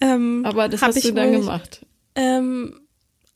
[0.04, 1.86] Ähm, Aber das hast du dann wohl, gemacht.
[2.16, 2.82] Ähm,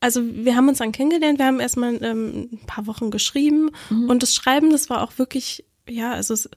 [0.00, 4.10] also wir haben uns dann kennengelernt, wir haben erstmal ähm, ein paar Wochen geschrieben mhm.
[4.10, 6.48] und das Schreiben, das war auch wirklich, ja, also es,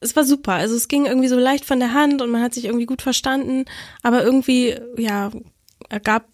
[0.00, 0.54] es war super.
[0.54, 3.02] Also es ging irgendwie so leicht von der Hand und man hat sich irgendwie gut
[3.02, 3.66] verstanden,
[4.02, 5.30] aber irgendwie, ja,
[5.90, 6.26] ergab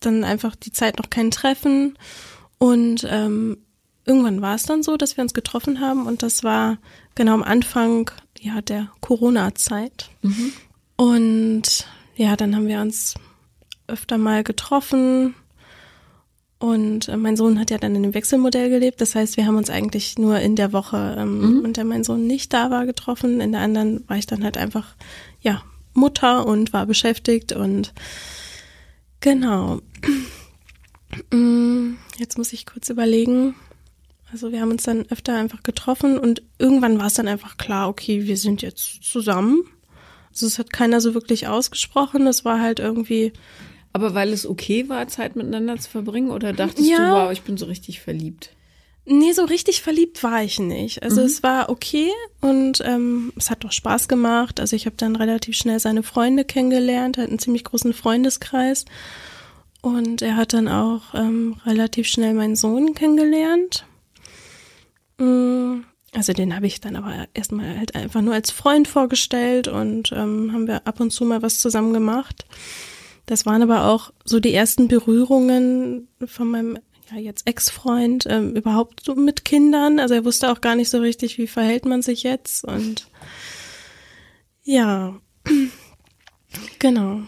[0.00, 1.98] dann einfach die Zeit noch kein Treffen
[2.58, 3.58] und ähm,
[4.06, 6.78] irgendwann war es dann so, dass wir uns getroffen haben und das war
[7.14, 10.08] genau am Anfang ja der Corona-Zeit.
[10.22, 10.52] Mhm.
[10.96, 11.86] Und
[12.22, 13.14] ja, dann haben wir uns
[13.88, 15.34] öfter mal getroffen.
[16.58, 19.00] Und äh, mein Sohn hat ja dann in dem Wechselmodell gelebt.
[19.00, 21.64] Das heißt, wir haben uns eigentlich nur in der Woche, ähm, mhm.
[21.64, 23.40] in der mein Sohn nicht da war, getroffen.
[23.40, 24.94] In der anderen war ich dann halt einfach,
[25.40, 25.62] ja,
[25.94, 27.92] Mutter und war beschäftigt und
[29.20, 29.80] genau.
[31.30, 33.54] Mm, jetzt muss ich kurz überlegen.
[34.32, 37.90] Also wir haben uns dann öfter einfach getroffen und irgendwann war es dann einfach klar,
[37.90, 39.62] okay, wir sind jetzt zusammen.
[40.32, 42.26] Also es hat keiner so wirklich ausgesprochen.
[42.26, 43.32] Es war halt irgendwie.
[43.92, 46.96] Aber weil es okay war, Zeit miteinander zu verbringen, oder dachtest ja.
[46.96, 48.50] du, wow, ich bin so richtig verliebt?
[49.04, 51.02] Nee, so richtig verliebt war ich nicht.
[51.02, 51.26] Also mhm.
[51.26, 52.08] es war okay
[52.40, 54.60] und ähm, es hat doch Spaß gemacht.
[54.60, 58.84] Also ich habe dann relativ schnell seine Freunde kennengelernt, hat einen ziemlich großen Freundeskreis.
[59.80, 63.84] Und er hat dann auch ähm, relativ schnell meinen Sohn kennengelernt.
[65.18, 65.84] Mhm.
[66.14, 70.52] Also den habe ich dann aber erstmal halt einfach nur als Freund vorgestellt und ähm,
[70.52, 72.44] haben wir ab und zu mal was zusammen gemacht.
[73.24, 76.78] Das waren aber auch so die ersten Berührungen von meinem
[77.10, 79.98] ja jetzt Ex-Freund ähm, überhaupt so mit Kindern.
[80.00, 83.08] Also er wusste auch gar nicht so richtig, wie verhält man sich jetzt und
[84.64, 85.18] ja,
[86.78, 87.22] genau.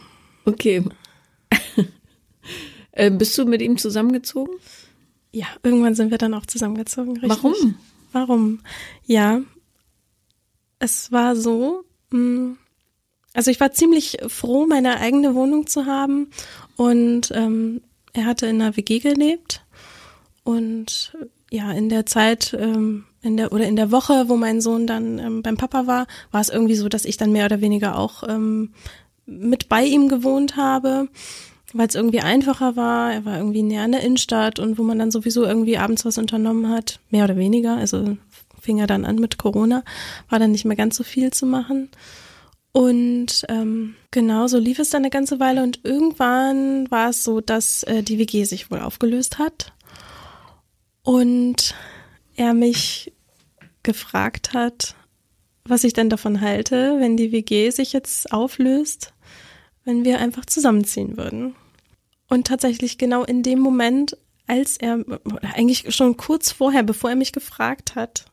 [0.45, 0.85] Okay.
[2.93, 4.55] äh, bist du mit ihm zusammengezogen?
[5.33, 7.17] Ja, irgendwann sind wir dann auch zusammengezogen.
[7.19, 7.31] Richtig.
[7.31, 7.77] Warum?
[8.15, 8.61] Warum?
[9.07, 9.41] Ja,
[10.79, 12.53] es war so, mm,
[13.33, 16.29] also ich war ziemlich froh, meine eigene Wohnung zu haben
[16.77, 19.65] und ähm, er hatte in einer WG gelebt
[20.45, 21.17] und
[21.51, 25.19] ja, in der Zeit, ähm, in der oder in der Woche, wo mein Sohn dann
[25.19, 28.23] ähm, beim Papa war, war es irgendwie so, dass ich dann mehr oder weniger auch
[28.29, 28.75] ähm,
[29.27, 31.09] mit bei ihm gewohnt habe
[31.75, 33.13] weil es irgendwie einfacher war.
[33.13, 36.17] Er war irgendwie näher an der Innenstadt und wo man dann sowieso irgendwie abends was
[36.17, 37.77] unternommen hat, mehr oder weniger.
[37.77, 38.17] Also
[38.61, 39.85] fing er dann an mit Corona,
[40.31, 41.91] war dann nicht mehr ganz so viel zu machen.
[42.73, 47.41] Und ähm, genau so lief es dann eine ganze Weile und irgendwann war es so,
[47.41, 49.73] dass äh, die WG sich wohl aufgelöst hat
[51.05, 51.75] und
[52.35, 53.13] er mich
[53.85, 54.97] gefragt hat,
[55.65, 59.13] was ich denn davon halte, wenn die WG sich jetzt auflöst,
[59.85, 61.55] wenn wir einfach zusammenziehen würden.
[62.35, 64.17] Und tatsächlich genau in dem Moment,
[64.49, 65.05] als er,
[65.55, 68.25] eigentlich schon kurz vorher, bevor er mich gefragt hat,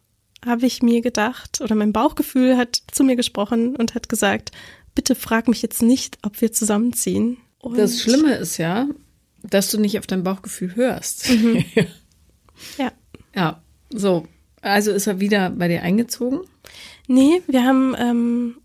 [0.44, 4.54] habe ich mir gedacht, oder mein Bauchgefühl hat zu mir gesprochen und hat gesagt,
[4.96, 7.38] bitte frag mich jetzt nicht, ob wir zusammenziehen.
[7.60, 8.88] Und das Schlimme ist ja,
[9.44, 11.30] dass du nicht auf dein Bauchgefühl hörst.
[11.30, 11.64] Mhm.
[12.80, 12.92] ja.
[13.36, 13.62] Ja,
[13.92, 14.26] so.
[14.62, 16.40] Also ist er wieder bei dir eingezogen?
[17.06, 18.56] Nee, wir haben ähm,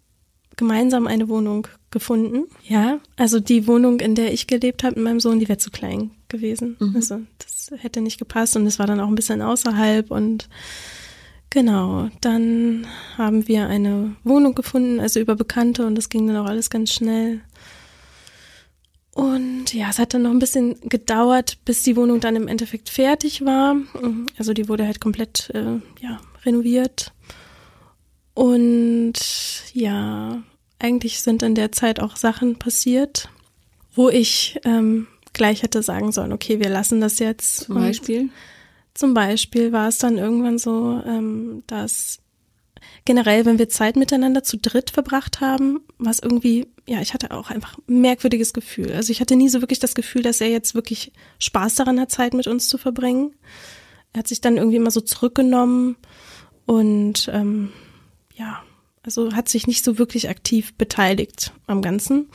[0.56, 2.44] gemeinsam eine Wohnung gefunden.
[2.68, 5.70] Ja, also die Wohnung, in der ich gelebt habe mit meinem Sohn, die wäre zu
[5.70, 6.76] klein gewesen.
[6.78, 6.94] Mhm.
[6.94, 10.50] Also das hätte nicht gepasst und es war dann auch ein bisschen außerhalb und
[11.48, 16.50] genau, dann haben wir eine Wohnung gefunden, also über Bekannte und das ging dann auch
[16.50, 17.40] alles ganz schnell.
[19.14, 22.90] Und ja, es hat dann noch ein bisschen gedauert, bis die Wohnung dann im Endeffekt
[22.90, 23.76] fertig war.
[24.36, 27.12] Also die wurde halt komplett äh, ja, renoviert.
[28.34, 29.14] Und
[29.72, 30.42] ja,
[30.78, 33.28] eigentlich sind in der Zeit auch Sachen passiert,
[33.94, 37.64] wo ich ähm, gleich hätte sagen sollen, okay, wir lassen das jetzt.
[37.64, 38.28] Zum Beispiel?
[38.94, 42.20] Zum Beispiel war es dann irgendwann so, ähm, dass
[43.04, 47.30] generell, wenn wir Zeit miteinander zu dritt verbracht haben, war es irgendwie, ja, ich hatte
[47.30, 48.92] auch einfach ein merkwürdiges Gefühl.
[48.92, 52.10] Also ich hatte nie so wirklich das Gefühl, dass er jetzt wirklich Spaß daran hat,
[52.10, 53.34] Zeit mit uns zu verbringen.
[54.12, 55.96] Er hat sich dann irgendwie immer so zurückgenommen
[56.64, 57.72] und ähm,
[58.34, 58.62] ja,
[59.06, 62.28] also hat sich nicht so wirklich aktiv beteiligt am Ganzen.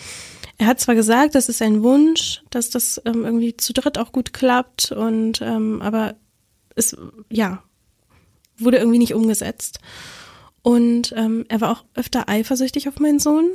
[0.57, 4.11] Er hat zwar gesagt, das ist ein Wunsch, dass das ähm, irgendwie zu dritt auch
[4.11, 6.15] gut klappt und ähm, aber
[6.75, 6.95] es
[7.29, 7.63] ja
[8.57, 9.79] wurde irgendwie nicht umgesetzt.
[10.61, 13.49] Und ähm, er war auch öfter eifersüchtig auf meinen Sohn.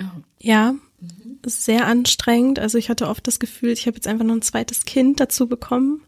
[0.00, 0.04] Oh.
[0.40, 1.38] Ja, mhm.
[1.46, 2.58] sehr anstrengend.
[2.58, 5.46] Also ich hatte oft das Gefühl, ich habe jetzt einfach noch ein zweites Kind dazu
[5.46, 6.02] bekommen.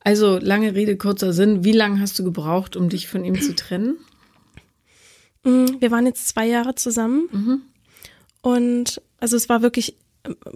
[0.00, 1.64] Also lange Rede, kurzer Sinn.
[1.64, 3.98] Wie lange hast du gebraucht, um dich von ihm zu trennen?
[5.44, 7.28] Mm, wir waren jetzt zwei Jahre zusammen.
[7.30, 7.62] Mhm.
[8.40, 9.96] Und also es war wirklich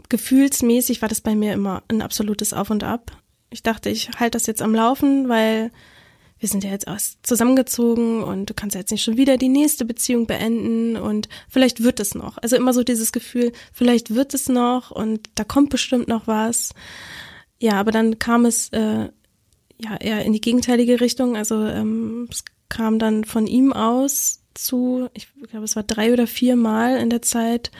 [0.08, 3.12] gefühlsmäßig war das bei mir immer ein absolutes Auf und Ab.
[3.50, 5.70] Ich dachte, ich halte das jetzt am Laufen, weil
[6.38, 9.48] wir sind ja jetzt erst zusammengezogen und du kannst ja jetzt nicht schon wieder die
[9.48, 12.38] nächste Beziehung beenden und vielleicht wird es noch.
[12.38, 16.70] Also immer so dieses Gefühl, vielleicht wird es noch und da kommt bestimmt noch was.
[17.60, 19.08] Ja, aber dann kam es äh,
[19.78, 21.36] ja eher in die gegenteilige Richtung.
[21.36, 26.26] Also ähm, es kam dann von ihm aus zu, ich glaube, es war drei oder
[26.26, 27.70] vier Mal in der Zeit,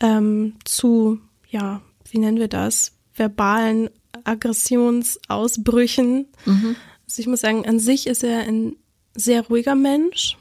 [0.00, 3.90] ähm, zu, ja, wie nennen wir das, verbalen
[4.24, 6.26] Aggressionsausbrüchen.
[6.44, 6.76] Mhm.
[7.06, 8.76] Also ich muss sagen, an sich ist er ein
[9.14, 10.36] sehr ruhiger Mensch.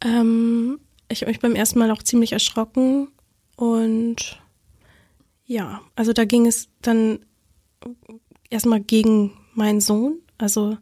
[0.00, 3.08] Ähm, ich habe mich beim ersten Mal auch ziemlich erschrocken
[3.56, 4.40] und
[5.46, 7.20] ja, also da ging es dann
[8.50, 10.18] erstmal gegen meinen Sohn.
[10.38, 10.76] Also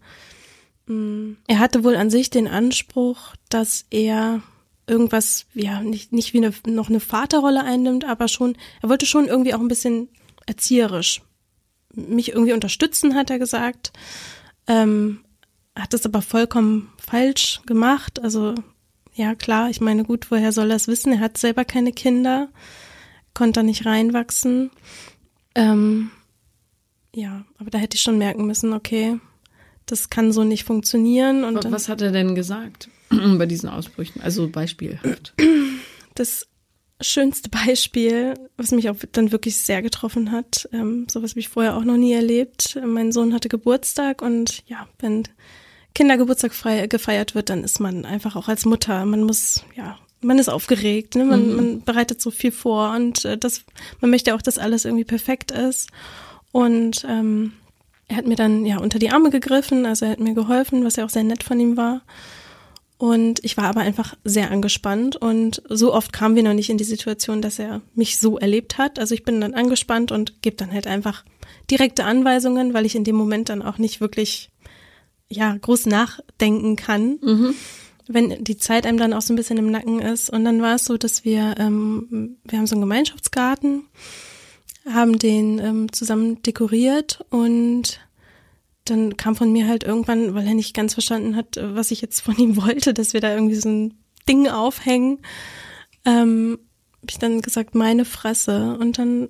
[0.86, 4.42] er hatte wohl an sich den Anspruch, dass er
[4.86, 9.26] irgendwas, ja, nicht, nicht wie eine, noch eine Vaterrolle einnimmt, aber schon, er wollte schon
[9.26, 10.08] irgendwie auch ein bisschen
[10.46, 11.22] erzieherisch
[11.96, 13.92] mich irgendwie unterstützen, hat er gesagt.
[14.66, 15.20] Ähm,
[15.76, 18.20] hat das aber vollkommen falsch gemacht.
[18.22, 18.54] Also,
[19.14, 21.12] ja, klar, ich meine, gut, woher soll er es wissen?
[21.12, 22.48] Er hat selber keine Kinder,
[23.32, 24.70] konnte da nicht reinwachsen.
[25.54, 26.10] Ähm,
[27.14, 29.18] ja, aber da hätte ich schon merken müssen, okay,
[29.86, 31.44] das kann so nicht funktionieren.
[31.44, 34.20] Und was hat er denn gesagt bei diesen Ausbrüchen?
[34.22, 35.34] Also beispielhaft.
[36.16, 36.46] Das
[37.00, 41.76] schönste Beispiel, was mich auch dann wirklich sehr getroffen hat, ähm, sowas habe ich vorher
[41.76, 42.78] auch noch nie erlebt.
[42.86, 45.24] Mein Sohn hatte Geburtstag und ja, wenn
[45.94, 50.38] Kindergeburtstag frei, gefeiert wird, dann ist man einfach auch als Mutter, man muss, ja, man
[50.38, 51.24] ist aufgeregt, ne?
[51.24, 51.56] man, mhm.
[51.56, 53.64] man bereitet so viel vor und äh, das,
[54.00, 55.90] man möchte auch, dass alles irgendwie perfekt ist.
[56.52, 57.52] Und ähm,
[58.14, 60.94] er hat mir dann ja unter die Arme gegriffen, also er hat mir geholfen, was
[60.94, 62.02] ja auch sehr nett von ihm war.
[62.96, 66.78] Und ich war aber einfach sehr angespannt und so oft kamen wir noch nicht in
[66.78, 69.00] die Situation, dass er mich so erlebt hat.
[69.00, 71.24] Also ich bin dann angespannt und gebe dann halt einfach
[71.72, 74.50] direkte Anweisungen, weil ich in dem Moment dann auch nicht wirklich
[75.28, 77.18] ja groß nachdenken kann.
[77.20, 77.54] Mhm.
[78.06, 80.30] Wenn die Zeit einem dann auch so ein bisschen im Nacken ist.
[80.30, 83.86] Und dann war es so, dass wir, ähm, wir haben so einen Gemeinschaftsgarten,
[84.86, 88.00] haben den ähm, zusammen dekoriert und
[88.84, 92.20] dann kam von mir halt irgendwann, weil er nicht ganz verstanden hat, was ich jetzt
[92.20, 93.94] von ihm wollte, dass wir da irgendwie so ein
[94.28, 95.20] Ding aufhängen,
[96.04, 96.58] ähm,
[97.02, 98.76] habe ich dann gesagt, meine Fresse.
[98.78, 99.28] Und dann,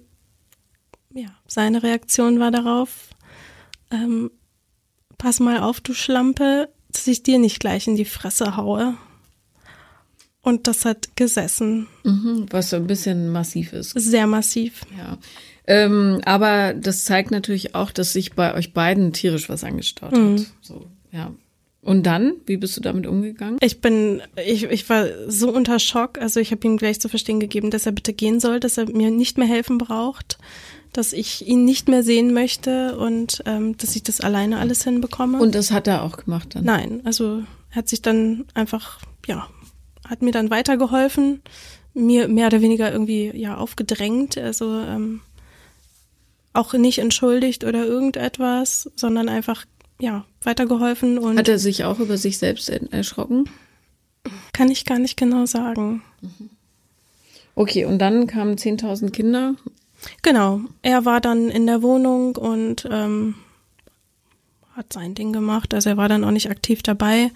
[1.12, 3.10] ja, seine Reaktion war darauf,
[3.90, 4.30] ähm,
[5.18, 8.96] pass mal auf, du Schlampe, dass ich dir nicht gleich in die Fresse haue.
[10.44, 11.86] Und das hat gesessen.
[12.04, 13.98] Mhm, was so ein bisschen massiv ist.
[13.98, 14.82] Sehr massiv.
[14.96, 15.16] Ja.
[15.66, 20.34] Ähm, aber das zeigt natürlich auch, dass sich bei euch beiden tierisch was angestaut mhm.
[20.34, 20.46] hat.
[20.60, 21.32] So, ja.
[21.80, 23.58] Und dann, wie bist du damit umgegangen?
[23.62, 26.18] Ich bin, ich, ich war so unter Schock.
[26.18, 28.90] Also ich habe ihm gleich zu verstehen gegeben, dass er bitte gehen soll, dass er
[28.90, 30.38] mir nicht mehr helfen braucht,
[30.92, 35.40] dass ich ihn nicht mehr sehen möchte und ähm, dass ich das alleine alles hinbekomme.
[35.40, 36.64] Und das hat er auch gemacht dann?
[36.64, 39.48] Nein, also er hat sich dann einfach, ja,
[40.08, 41.42] hat mir dann weitergeholfen,
[41.94, 44.36] mir mehr oder weniger irgendwie ja aufgedrängt.
[44.38, 45.20] Also ähm,
[46.52, 49.64] auch nicht entschuldigt oder irgendetwas, sondern einfach,
[50.00, 51.38] ja, weitergeholfen und.
[51.38, 53.48] Hat er sich auch über sich selbst erschrocken?
[54.52, 56.02] Kann ich gar nicht genau sagen.
[57.54, 59.54] Okay, und dann kamen 10.000 Kinder.
[60.22, 63.34] Genau, er war dann in der Wohnung und ähm,
[64.76, 65.72] hat sein Ding gemacht.
[65.74, 67.30] Also er war dann auch nicht aktiv dabei.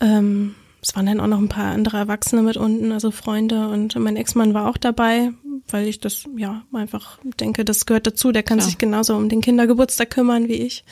[0.00, 0.54] Ähm,
[0.86, 4.16] es waren dann auch noch ein paar andere Erwachsene mit unten, also Freunde und mein
[4.16, 5.30] Ex-Mann war auch dabei,
[5.68, 8.32] weil ich das ja einfach denke, das gehört dazu.
[8.32, 8.68] Der kann Klar.
[8.68, 10.84] sich genauso um den Kindergeburtstag kümmern wie ich.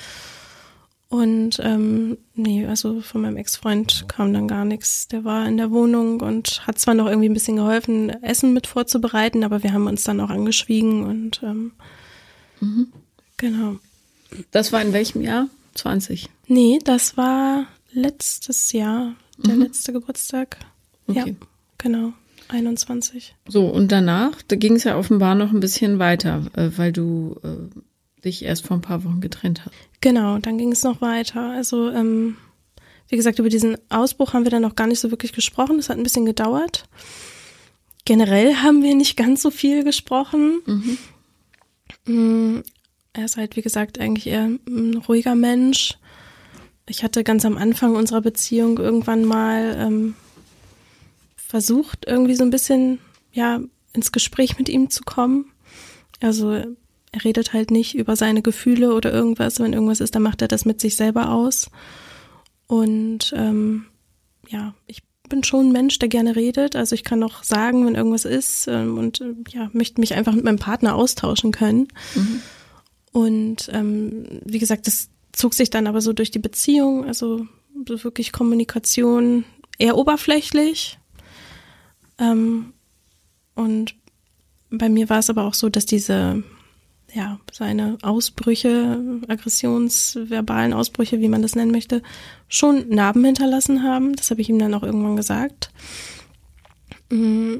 [1.10, 5.08] Und ähm, nee, also von meinem Ex-Freund kam dann gar nichts.
[5.08, 8.66] Der war in der Wohnung und hat zwar noch irgendwie ein bisschen geholfen, Essen mit
[8.66, 11.72] vorzubereiten, aber wir haben uns dann auch angeschwiegen und ähm,
[12.60, 12.86] mhm.
[13.36, 13.76] genau.
[14.52, 15.48] Das war in welchem Jahr?
[15.74, 16.30] 20?
[16.46, 19.14] Nee, das war letztes Jahr,
[19.46, 19.62] der mhm.
[19.62, 20.58] letzte Geburtstag.
[21.06, 21.36] Okay.
[21.38, 21.46] Ja,
[21.78, 22.12] genau.
[22.48, 23.34] 21.
[23.48, 27.40] So, und danach, da ging es ja offenbar noch ein bisschen weiter, äh, weil du
[27.42, 29.74] äh, dich erst vor ein paar Wochen getrennt hast.
[30.00, 31.50] Genau, dann ging es noch weiter.
[31.50, 32.36] Also, ähm,
[33.08, 35.76] wie gesagt, über diesen Ausbruch haben wir dann noch gar nicht so wirklich gesprochen.
[35.76, 36.88] Das hat ein bisschen gedauert.
[38.04, 40.60] Generell haben wir nicht ganz so viel gesprochen.
[40.66, 40.98] Mhm.
[42.04, 42.62] Mm,
[43.12, 45.98] er ist halt, wie gesagt, eigentlich eher ein ruhiger Mensch.
[46.86, 50.14] Ich hatte ganz am Anfang unserer Beziehung irgendwann mal ähm,
[51.36, 52.98] versucht, irgendwie so ein bisschen,
[53.32, 53.60] ja,
[53.92, 55.46] ins Gespräch mit ihm zu kommen.
[56.20, 59.60] Also er redet halt nicht über seine Gefühle oder irgendwas.
[59.60, 61.70] Wenn irgendwas ist, dann macht er das mit sich selber aus.
[62.66, 63.84] Und ähm,
[64.48, 66.74] ja, ich bin schon ein Mensch, der gerne redet.
[66.74, 70.32] Also ich kann auch sagen, wenn irgendwas ist ähm, und äh, ja, möchte mich einfach
[70.32, 71.88] mit meinem Partner austauschen können.
[72.14, 72.42] Mhm.
[73.12, 77.46] Und ähm, wie gesagt, das zog sich dann aber so durch die Beziehung, also
[77.88, 79.44] so wirklich Kommunikation
[79.78, 80.98] eher oberflächlich.
[82.18, 82.72] Ähm,
[83.54, 83.94] und
[84.70, 86.42] bei mir war es aber auch so, dass diese
[87.14, 92.02] ja, seine Ausbrüche, aggressionsverbalen Ausbrüche, wie man das nennen möchte,
[92.48, 94.16] schon Narben hinterlassen haben.
[94.16, 95.70] Das habe ich ihm dann auch irgendwann gesagt.
[97.10, 97.56] Mm,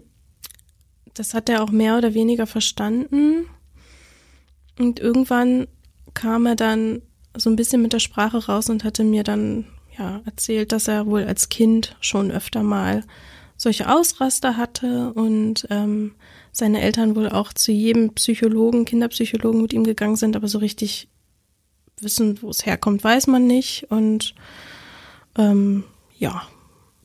[1.12, 3.46] das hat er auch mehr oder weniger verstanden.
[4.78, 5.66] Und irgendwann
[6.14, 7.02] kam er dann
[7.37, 9.66] so ein bisschen mit der Sprache raus und hatte mir dann
[9.99, 13.05] ja erzählt, dass er wohl als Kind schon öfter mal
[13.57, 16.14] solche Ausraster hatte und ähm,
[16.51, 21.09] seine Eltern wohl auch zu jedem Psychologen, Kinderpsychologen mit ihm gegangen sind, aber so richtig
[22.01, 23.87] wissen, wo es herkommt, weiß man nicht.
[23.91, 24.35] Und
[25.39, 25.85] ähm,
[26.18, 26.43] ja,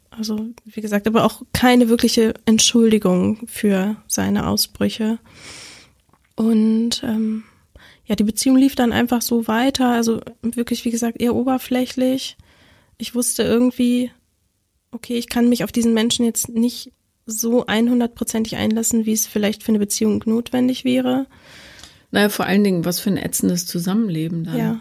[0.09, 5.19] also wie gesagt, aber auch keine wirkliche Entschuldigung für seine Ausbrüche.
[6.35, 7.43] Und ähm,
[8.07, 12.37] ja, die Beziehung lief dann einfach so weiter, also wirklich, wie gesagt, eher oberflächlich.
[12.97, 14.11] Ich wusste irgendwie,
[14.91, 16.93] okay, ich kann mich auf diesen Menschen jetzt nicht
[17.25, 21.27] so 100%ig einlassen, wie es vielleicht für eine Beziehung notwendig wäre.
[22.11, 24.57] Naja, vor allen Dingen, was für ein ätzendes Zusammenleben dann.
[24.57, 24.79] Ja.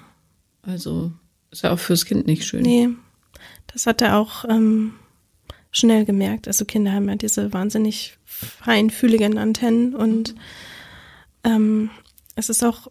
[0.62, 1.10] Also
[1.50, 2.62] ist ja auch fürs Kind nicht schön.
[2.62, 2.90] Nee,
[3.66, 4.94] das hat er auch ähm,
[5.72, 6.46] schnell gemerkt.
[6.46, 10.36] Also Kinder haben ja diese wahnsinnig feinfühligen Antennen und
[11.42, 11.90] ähm,
[12.36, 12.88] es ist auch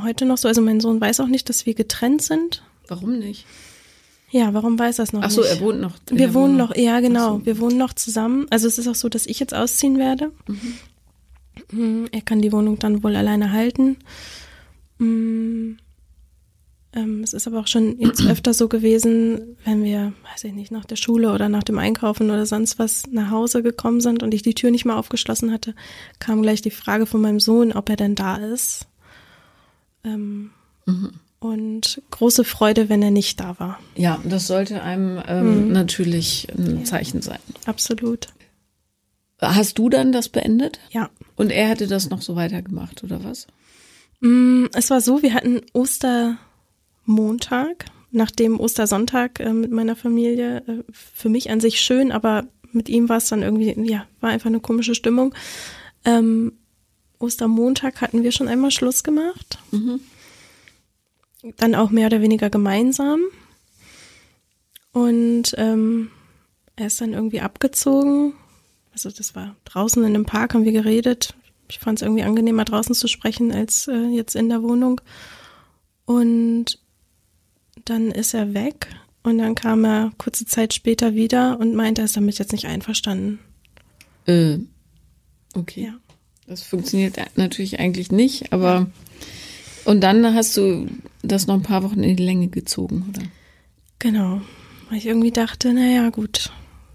[0.00, 2.62] heute noch so, also mein Sohn weiß auch nicht, dass wir getrennt sind.
[2.88, 3.46] Warum nicht?
[4.30, 5.50] Ja, warum weiß er es noch Ach so, nicht?
[5.50, 5.94] er wohnt noch.
[6.10, 7.46] Wir wohnen noch, ja genau, so.
[7.46, 8.46] wir wohnen noch zusammen.
[8.50, 10.32] Also es ist auch so, dass ich jetzt ausziehen werde.
[11.70, 12.08] Mhm.
[12.12, 13.98] Er kann die Wohnung dann wohl alleine halten.
[14.98, 15.76] Mhm.
[16.94, 20.70] Ähm, es ist aber auch schon jetzt öfter so gewesen, wenn wir, weiß ich nicht,
[20.70, 24.34] nach der Schule oder nach dem Einkaufen oder sonst was nach Hause gekommen sind und
[24.34, 25.74] ich die Tür nicht mal aufgeschlossen hatte,
[26.18, 28.86] kam gleich die Frage von meinem Sohn, ob er denn da ist.
[30.04, 30.50] Ähm,
[30.86, 33.80] mhm und große Freude, wenn er nicht da war.
[33.96, 35.72] Ja, das sollte einem ähm, mhm.
[35.72, 36.84] natürlich ein ja.
[36.84, 37.40] Zeichen sein.
[37.66, 38.28] Absolut.
[39.40, 40.78] Hast du dann das beendet?
[40.92, 41.10] Ja.
[41.34, 43.48] Und er hätte das noch so weitergemacht, oder was?
[44.20, 50.58] Mm, es war so, wir hatten Ostermontag, nach dem Ostersonntag äh, mit meiner Familie.
[50.68, 54.30] Äh, für mich an sich schön, aber mit ihm war es dann irgendwie, ja, war
[54.30, 55.34] einfach eine komische Stimmung.
[56.04, 56.52] Ähm,
[57.22, 59.58] Ostermontag hatten wir schon einmal Schluss gemacht.
[59.70, 60.00] Mhm
[61.56, 63.20] dann auch mehr oder weniger gemeinsam.
[64.92, 66.10] Und ähm,
[66.76, 68.34] er ist dann irgendwie abgezogen.
[68.92, 71.34] Also das war draußen in einem Park, haben wir geredet.
[71.68, 75.00] Ich fand es irgendwie angenehmer, draußen zu sprechen, als äh, jetzt in der Wohnung.
[76.04, 76.78] Und
[77.86, 78.88] dann ist er weg
[79.22, 82.66] und dann kam er kurze Zeit später wieder und meinte, er ist damit jetzt nicht
[82.66, 83.38] einverstanden.
[84.26, 84.58] Äh,
[85.54, 85.86] okay.
[85.86, 85.98] Ja.
[86.46, 88.90] Das funktioniert natürlich eigentlich nicht, aber.
[89.84, 90.86] Und dann hast du
[91.22, 93.22] das noch ein paar Wochen in die Länge gezogen, oder?
[93.98, 94.40] Genau.
[94.88, 96.52] Weil ich irgendwie dachte, naja, gut,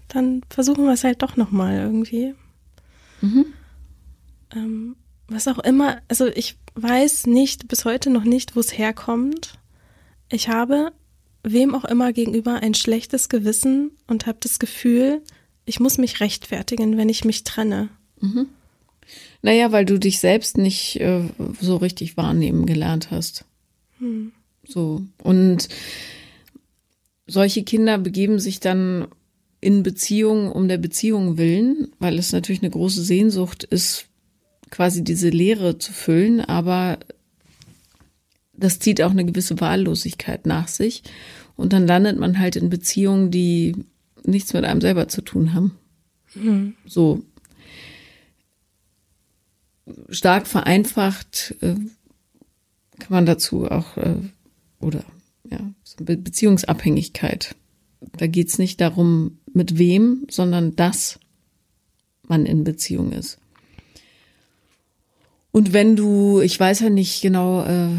[0.08, 2.34] dann versuchen wir es halt doch nochmal irgendwie.
[3.20, 3.46] Mhm.
[4.54, 4.96] Ähm,
[5.28, 9.58] was auch immer, also ich weiß nicht, bis heute noch nicht, wo es herkommt.
[10.30, 10.92] Ich habe
[11.42, 15.22] wem auch immer gegenüber ein schlechtes Gewissen und habe das Gefühl,
[15.64, 17.90] ich muss mich rechtfertigen, wenn ich mich trenne.
[18.20, 18.48] Mhm.
[19.42, 21.22] Naja, weil du dich selbst nicht äh,
[21.60, 23.44] so richtig wahrnehmen gelernt hast.
[23.98, 24.32] Hm.
[24.66, 25.02] So.
[25.22, 25.68] Und
[27.26, 29.06] solche Kinder begeben sich dann
[29.60, 34.06] in Beziehungen um der Beziehung willen, weil es natürlich eine große Sehnsucht ist,
[34.70, 36.98] quasi diese Leere zu füllen, aber
[38.52, 41.02] das zieht auch eine gewisse Wahllosigkeit nach sich.
[41.56, 43.74] Und dann landet man halt in Beziehungen, die
[44.24, 45.76] nichts mit einem selber zu tun haben.
[46.34, 46.74] Mhm.
[46.86, 47.22] So
[50.10, 51.74] stark vereinfacht äh,
[52.98, 54.16] kann man dazu auch äh,
[54.80, 55.04] oder
[55.48, 57.54] ja so Be Beziehungsabhängigkeit.
[58.16, 61.18] Da geht's nicht darum, mit wem, sondern dass
[62.26, 63.38] man in Beziehung ist.
[65.50, 67.96] Und wenn du, ich weiß ja nicht genau, äh,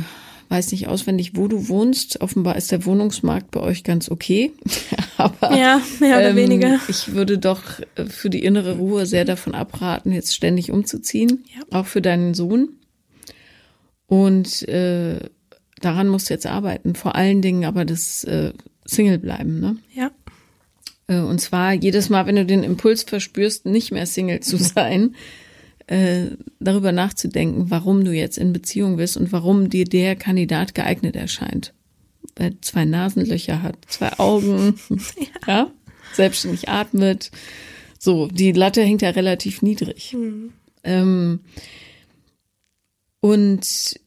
[0.49, 2.21] weiß nicht auswendig, wo du wohnst.
[2.21, 4.51] Offenbar ist der Wohnungsmarkt bei euch ganz okay.
[5.17, 6.79] Aber ja, mehr oder ähm, weniger.
[6.87, 7.61] Ich würde doch
[7.95, 11.79] äh, für die innere Ruhe sehr davon abraten, jetzt ständig umzuziehen, ja.
[11.79, 12.69] auch für deinen Sohn.
[14.07, 15.19] Und äh,
[15.81, 16.95] daran musst du jetzt arbeiten.
[16.95, 18.53] Vor allen Dingen aber das äh,
[18.85, 19.77] Single bleiben, ne?
[19.93, 20.11] Ja.
[21.07, 25.15] Äh, und zwar jedes Mal, wenn du den Impuls verspürst, nicht mehr Single zu sein,
[25.89, 31.15] äh, darüber nachzudenken, warum du jetzt in Beziehung bist und warum dir der Kandidat geeignet
[31.15, 31.73] erscheint.
[32.35, 34.75] Weil er zwei Nasenlöcher hat, zwei Augen,
[35.47, 35.47] ja.
[35.47, 35.71] ja,
[36.13, 37.31] selbstständig atmet.
[37.97, 40.13] So, die Latte hängt ja relativ niedrig.
[40.13, 40.53] Mhm.
[40.83, 41.39] Ähm,
[43.19, 43.99] und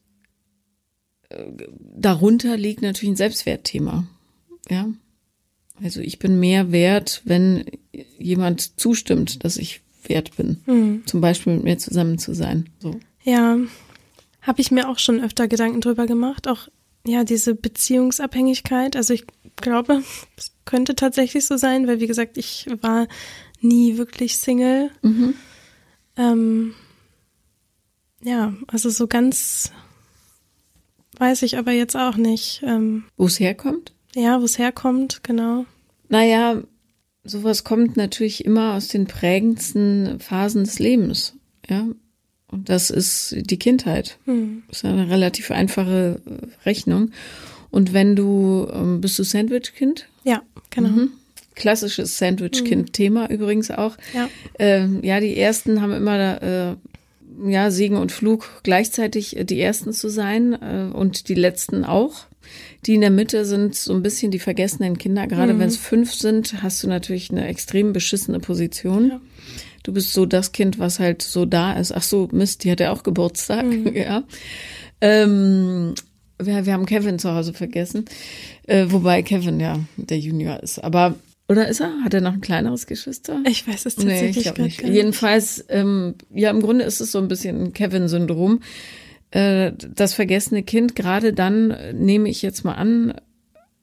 [1.27, 1.43] äh,
[1.79, 4.07] darunter liegt natürlich ein Selbstwertthema.
[4.69, 4.87] Ja.
[5.83, 7.65] Also ich bin mehr wert, wenn
[8.17, 10.61] jemand zustimmt, dass ich wert bin.
[10.65, 11.03] Mhm.
[11.05, 12.69] Zum Beispiel mit mir zusammen zu sein.
[12.79, 12.99] So.
[13.23, 13.57] Ja,
[14.41, 16.47] habe ich mir auch schon öfter Gedanken drüber gemacht.
[16.47, 16.67] Auch
[17.05, 18.95] ja, diese Beziehungsabhängigkeit.
[18.95, 19.25] Also ich
[19.55, 20.03] glaube,
[20.37, 23.07] es könnte tatsächlich so sein, weil wie gesagt, ich war
[23.61, 24.91] nie wirklich Single.
[25.01, 25.33] Mhm.
[26.17, 26.73] Ähm,
[28.21, 29.71] ja, also so ganz
[31.17, 32.61] weiß ich aber jetzt auch nicht.
[32.65, 33.93] Ähm, wo es herkommt?
[34.15, 35.65] Ja, wo es herkommt, genau.
[36.09, 36.61] Naja,
[37.23, 41.35] sowas kommt natürlich immer aus den prägendsten Phasen des Lebens,
[41.69, 41.87] ja.
[42.47, 44.19] Und das ist die Kindheit.
[44.25, 44.61] Hm.
[44.67, 47.09] Das ist eine relativ einfache äh, Rechnung.
[47.71, 50.07] Und wenn du, ähm, bist du Sandwich-Kind?
[50.23, 50.89] Ja, genau.
[50.89, 51.09] Mhm.
[51.55, 53.33] Klassisches Sandwich-Kind-Thema mhm.
[53.33, 53.97] übrigens auch.
[54.13, 54.29] Ja.
[54.59, 56.75] Ähm, ja, die ersten haben immer äh,
[57.49, 62.27] ja, Segen und Flug gleichzeitig äh, die ersten zu sein äh, und die letzten auch.
[62.85, 65.27] Die in der Mitte sind so ein bisschen die vergessenen Kinder.
[65.27, 65.59] Gerade mhm.
[65.59, 69.09] wenn es fünf sind, hast du natürlich eine extrem beschissene Position.
[69.09, 69.21] Ja.
[69.83, 71.91] Du bist so das Kind, was halt so da ist.
[71.91, 73.65] Ach so, Mist, die hat ja auch Geburtstag.
[73.65, 73.93] Mhm.
[73.95, 74.23] Ja.
[75.01, 75.93] Ähm,
[76.41, 78.05] wir, wir haben Kevin zu Hause vergessen.
[78.65, 80.79] Äh, wobei Kevin ja der Junior ist.
[80.79, 81.15] Aber
[81.49, 81.91] oder ist er?
[82.03, 83.41] Hat er noch ein kleineres Geschwister?
[83.45, 84.83] Ich weiß es tatsächlich nee, ich nicht.
[84.83, 88.61] Jedenfalls, ähm, ja, im Grunde ist es so ein bisschen ein Kevin-Syndrom.
[89.33, 93.15] Äh, das vergessene Kind, gerade dann äh, nehme ich jetzt mal an,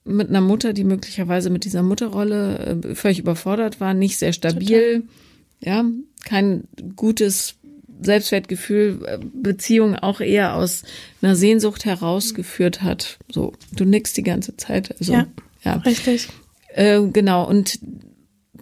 [0.05, 5.03] mit einer Mutter, die möglicherweise mit dieser Mutterrolle äh, völlig überfordert war, nicht sehr stabil,
[5.03, 5.75] Total.
[5.75, 5.85] ja,
[6.25, 7.57] kein gutes
[8.01, 10.85] Selbstwertgefühl, Beziehung auch eher aus
[11.21, 13.19] einer Sehnsucht herausgeführt hat.
[13.29, 14.95] So, du nickst die ganze Zeit.
[15.01, 15.27] Also, ja,
[15.65, 15.75] ja.
[15.79, 16.29] richtig.
[16.69, 17.81] Äh, genau, und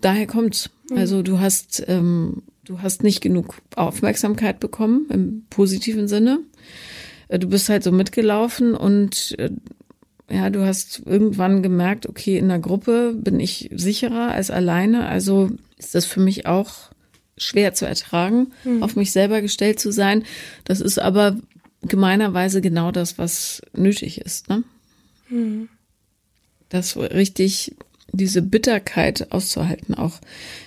[0.00, 0.70] daher kommt's.
[0.90, 0.96] Mhm.
[0.96, 6.40] Also du hast, ähm, du hast nicht genug Aufmerksamkeit bekommen im positiven Sinne.
[7.28, 9.50] Äh, du bist halt so mitgelaufen und äh,
[10.30, 15.06] ja, du hast irgendwann gemerkt, okay, in der Gruppe bin ich sicherer als alleine.
[15.06, 16.90] Also ist das für mich auch
[17.38, 18.82] schwer zu ertragen, mhm.
[18.82, 20.24] auf mich selber gestellt zu sein.
[20.64, 21.38] Das ist aber
[21.82, 24.48] gemeinerweise genau das, was nötig ist.
[24.48, 24.64] Ne?
[25.30, 25.68] Mhm.
[26.68, 27.76] Das richtig,
[28.12, 30.20] diese Bitterkeit auszuhalten, auch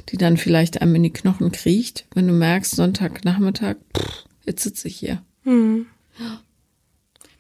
[0.10, 4.88] die dann vielleicht einem in die Knochen kriecht, wenn du merkst, Sonntagnachmittag, pff, jetzt sitze
[4.88, 5.22] ich hier.
[5.44, 5.86] Mhm.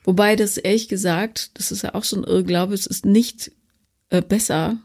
[0.03, 3.51] Wobei das ehrlich gesagt, das ist ja auch so ein Irrglaube, es ist nicht
[4.09, 4.77] äh, besser,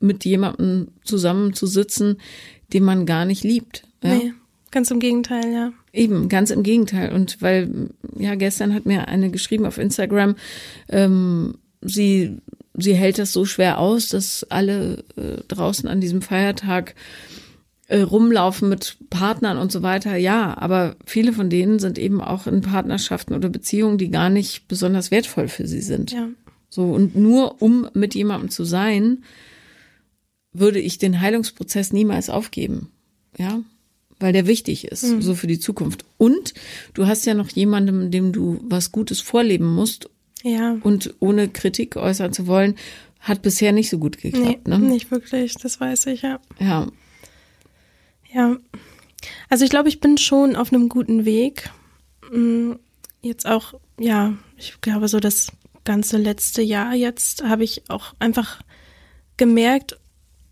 [0.00, 2.18] mit jemandem zusammenzusitzen,
[2.72, 3.84] den man gar nicht liebt.
[4.02, 4.14] Ja?
[4.14, 4.32] Nee,
[4.70, 5.72] ganz im Gegenteil, ja.
[5.92, 7.12] Eben, ganz im Gegenteil.
[7.12, 10.36] Und weil, ja, gestern hat mir eine geschrieben auf Instagram,
[10.88, 12.36] ähm, sie,
[12.74, 16.94] sie hält das so schwer aus, dass alle äh, draußen an diesem Feiertag
[17.88, 20.16] äh, rumlaufen mit Partnern und so weiter.
[20.16, 24.68] Ja, aber viele von denen sind eben auch in Partnerschaften oder Beziehungen, die gar nicht
[24.68, 26.12] besonders wertvoll für sie sind.
[26.12, 26.28] Ja.
[26.68, 29.24] So, und nur um mit jemandem zu sein,
[30.52, 32.90] würde ich den Heilungsprozess niemals aufgeben.
[33.38, 33.60] Ja,
[34.18, 35.22] weil der wichtig ist, mhm.
[35.22, 36.04] so für die Zukunft.
[36.16, 36.54] Und
[36.94, 40.08] du hast ja noch jemandem, dem du was Gutes vorleben musst.
[40.42, 40.78] Ja.
[40.82, 42.76] Und ohne Kritik äußern zu wollen,
[43.20, 44.78] hat bisher nicht so gut geklappt, nee, ne?
[44.78, 46.40] Nicht wirklich, das weiß ich, ja.
[46.60, 46.86] Ja.
[48.36, 48.58] Ja.
[49.48, 51.70] Also ich glaube, ich bin schon auf einem guten Weg.
[52.30, 52.72] Mm,
[53.22, 55.52] jetzt auch, ja, ich glaube, so das
[55.84, 58.60] ganze letzte Jahr jetzt habe ich auch einfach
[59.38, 59.98] gemerkt,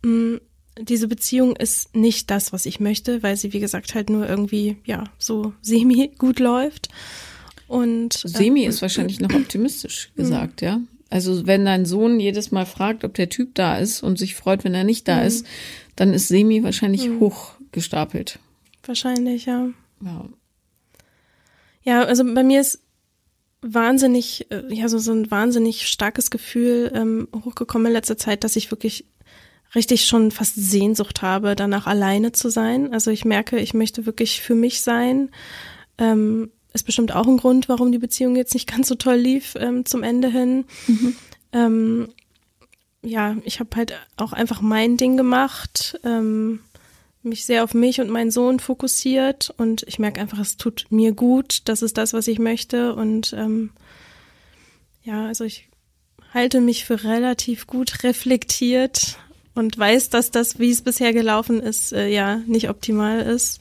[0.03, 0.37] mm,
[0.81, 4.79] diese Beziehung ist nicht das, was ich möchte, weil sie, wie gesagt, halt nur irgendwie,
[4.87, 6.89] ja, so semi gut läuft.
[7.69, 10.81] Und Semi äh, ist wahrscheinlich noch optimistisch gesagt, ja.
[11.11, 14.65] Also wenn dein Sohn jedes Mal fragt, ob der Typ da ist und sich freut,
[14.65, 15.47] wenn er nicht da ist,
[15.97, 17.21] dann ist Semi wahrscheinlich mhm.
[17.75, 18.39] Hochgestapelt.
[18.85, 19.69] Wahrscheinlich, ja.
[20.01, 20.25] Ja.
[21.83, 22.81] Ja, also bei mir ist
[23.61, 28.57] wahnsinnig, äh, ja, so, so ein wahnsinnig starkes Gefühl ähm, hochgekommen in letzter Zeit, dass
[28.57, 29.07] ich wirklich
[29.75, 32.93] richtig schon fast Sehnsucht habe, danach alleine zu sein.
[32.93, 35.31] Also ich merke, ich möchte wirklich für mich sein.
[35.99, 39.55] Ähm, ist bestimmt auch ein Grund, warum die Beziehung jetzt nicht ganz so toll lief
[39.59, 40.65] ähm, zum Ende hin.
[40.87, 41.17] Mhm.
[41.53, 42.09] Ähm,
[43.03, 46.61] ja, ich habe halt auch einfach mein Ding gemacht, ähm,
[47.25, 51.13] mich sehr auf mich und meinen Sohn fokussiert und ich merke einfach, es tut mir
[51.13, 53.71] gut, das ist das, was ich möchte und ähm,
[55.03, 55.69] ja, also ich
[56.33, 59.19] halte mich für relativ gut reflektiert
[59.55, 63.61] und weiß, dass das, wie es bisher gelaufen ist, äh, ja nicht optimal ist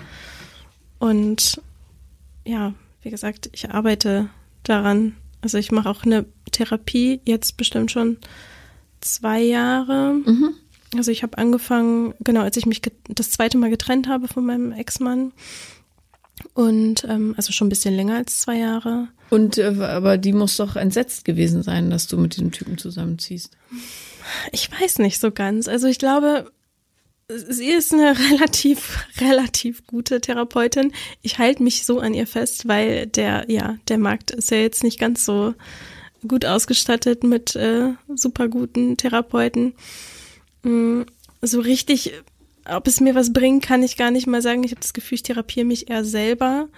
[0.99, 1.61] und
[2.45, 4.30] ja, wie gesagt, ich arbeite
[4.64, 5.16] daran.
[5.41, 8.18] Also ich mache auch eine Therapie, jetzt bestimmt schon
[9.01, 10.14] zwei Jahre.
[10.14, 10.55] Mhm.
[10.98, 14.72] Also ich habe angefangen, genau, als ich mich das zweite Mal getrennt habe von meinem
[14.72, 15.32] Ex-Mann.
[16.54, 19.08] Und ähm, also schon ein bisschen länger als zwei Jahre.
[19.30, 23.56] Und äh, aber die muss doch entsetzt gewesen sein, dass du mit diesem Typen zusammenziehst.
[24.52, 25.68] Ich weiß nicht so ganz.
[25.68, 26.52] Also ich glaube,
[27.28, 30.91] sie ist eine relativ, relativ gute Therapeutin.
[31.22, 34.84] Ich halte mich so an ihr fest, weil der, ja, der Markt ist ja jetzt
[34.84, 35.54] nicht ganz so
[36.28, 39.74] gut ausgestattet mit äh, super guten Therapeuten.
[40.64, 41.01] Mm,
[41.41, 42.14] so richtig,
[42.66, 44.64] ob es mir was bringt, kann ich gar nicht mal sagen.
[44.64, 46.70] Ich habe das Gefühl, ich therapiere mich eher selber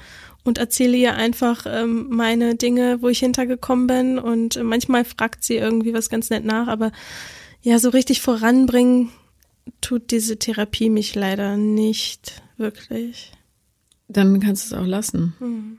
[0.43, 4.19] und erzähle ihr einfach ähm, meine Dinge, wo ich hintergekommen bin.
[4.19, 6.91] Und manchmal fragt sie irgendwie was ganz nett nach, aber
[7.61, 9.09] ja, so richtig voranbringen
[9.81, 13.31] tut diese Therapie mich leider nicht wirklich.
[14.07, 15.33] Dann kannst du es auch lassen.
[15.39, 15.77] Hm.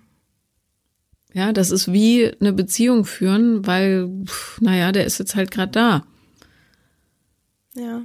[1.32, 5.70] Ja, das ist wie eine Beziehung führen, weil, pff, naja, der ist jetzt halt gerade
[5.72, 6.07] da.
[7.76, 8.02] Ja.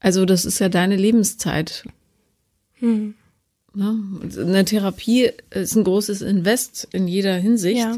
[0.00, 1.84] Also das ist ja deine Lebenszeit.
[2.74, 3.14] Hm.
[3.74, 3.98] Ne?
[4.38, 7.78] Eine Therapie ist ein großes Invest in jeder Hinsicht.
[7.78, 7.96] Ja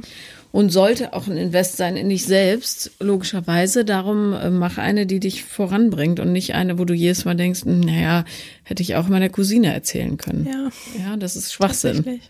[0.54, 3.84] und sollte auch ein Invest sein in dich selbst, logischerweise.
[3.84, 7.64] Darum äh, mach eine, die dich voranbringt und nicht eine, wo du jedes Mal denkst,
[7.64, 8.24] hm, naja,
[8.62, 10.46] hätte ich auch meiner Cousine erzählen können.
[10.48, 10.70] Ja,
[11.02, 12.20] ja das ist Schwachsinn.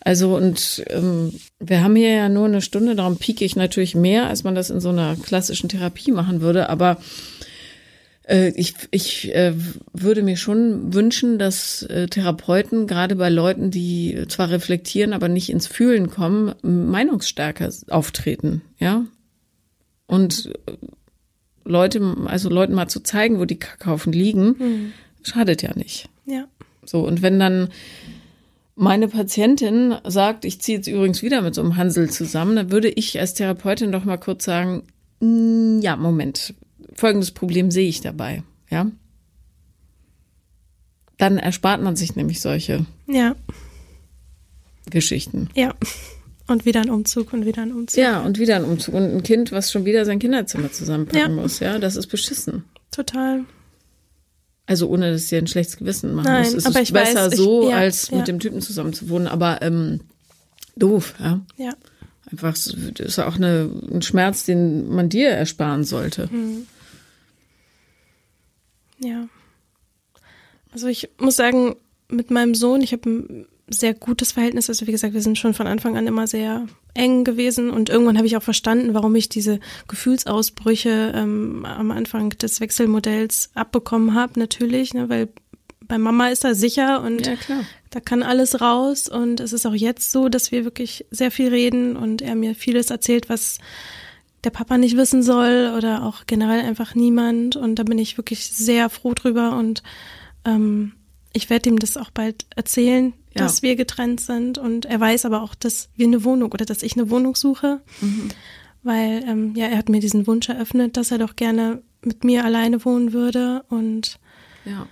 [0.00, 4.26] Also und ähm, wir haben hier ja nur eine Stunde, darum pieke ich natürlich mehr,
[4.26, 6.68] als man das in so einer klassischen Therapie machen würde.
[6.68, 6.96] Aber
[8.32, 9.52] ich, ich äh,
[9.92, 15.50] würde mir schon wünschen, dass äh, Therapeuten, gerade bei Leuten, die zwar reflektieren, aber nicht
[15.50, 19.04] ins Fühlen kommen, meinungsstärker auftreten, ja.
[20.06, 20.52] Und
[21.64, 24.92] Leute, also Leuten mal zu zeigen, wo die Kackhaufen liegen, mhm.
[25.22, 26.08] schadet ja nicht.
[26.26, 26.46] Ja.
[26.84, 27.68] So, und wenn dann
[28.74, 32.88] meine Patientin sagt, ich ziehe jetzt übrigens wieder mit so einem Hansel zusammen, dann würde
[32.88, 34.82] ich als Therapeutin doch mal kurz sagen,
[35.20, 36.54] mm, ja, Moment,
[36.94, 38.90] folgendes Problem sehe ich dabei, ja.
[41.18, 43.36] Dann erspart man sich nämlich solche ja.
[44.90, 45.50] Geschichten.
[45.54, 45.74] Ja.
[46.48, 47.98] Und wieder ein Umzug und wieder ein Umzug.
[47.98, 48.94] Ja, und wieder ein Umzug.
[48.94, 51.42] Und ein Kind, was schon wieder sein Kinderzimmer zusammenpacken ja.
[51.42, 52.64] muss, ja, das ist beschissen.
[52.90, 53.44] Total.
[54.66, 56.54] Also ohne, dass sie ein schlechtes Gewissen machen Nein, muss.
[56.54, 58.18] Es aber ist ich besser weiß, so, ich, ja, als ja.
[58.18, 59.28] mit dem Typen zusammen zu wohnen.
[59.28, 60.00] Aber ähm,
[60.76, 61.40] doof, ja.
[61.56, 61.72] Ja.
[62.30, 66.28] Einfach, das ist auch eine, ein Schmerz, den man dir ersparen sollte.
[66.32, 66.66] Mhm.
[69.02, 69.28] Ja.
[70.72, 71.76] Also ich muss sagen,
[72.08, 74.68] mit meinem Sohn, ich habe ein sehr gutes Verhältnis.
[74.68, 78.18] Also wie gesagt, wir sind schon von Anfang an immer sehr eng gewesen und irgendwann
[78.18, 84.38] habe ich auch verstanden, warum ich diese Gefühlsausbrüche ähm, am Anfang des Wechselmodells abbekommen habe,
[84.38, 85.28] natürlich, ne, weil
[85.80, 87.34] bei Mama ist er sicher und ja,
[87.90, 91.48] da kann alles raus und es ist auch jetzt so, dass wir wirklich sehr viel
[91.48, 93.58] reden und er mir vieles erzählt, was
[94.44, 97.56] der Papa nicht wissen soll oder auch generell einfach niemand.
[97.56, 99.82] Und da bin ich wirklich sehr froh drüber und
[100.44, 100.92] ähm,
[101.32, 103.42] ich werde ihm das auch bald erzählen, ja.
[103.42, 104.58] dass wir getrennt sind.
[104.58, 107.80] Und er weiß aber auch, dass wir eine Wohnung oder dass ich eine Wohnung suche.
[108.00, 108.28] Mhm.
[108.82, 112.44] Weil, ähm, ja, er hat mir diesen Wunsch eröffnet, dass er doch gerne mit mir
[112.44, 113.64] alleine wohnen würde.
[113.68, 114.18] Und
[114.64, 114.86] ja.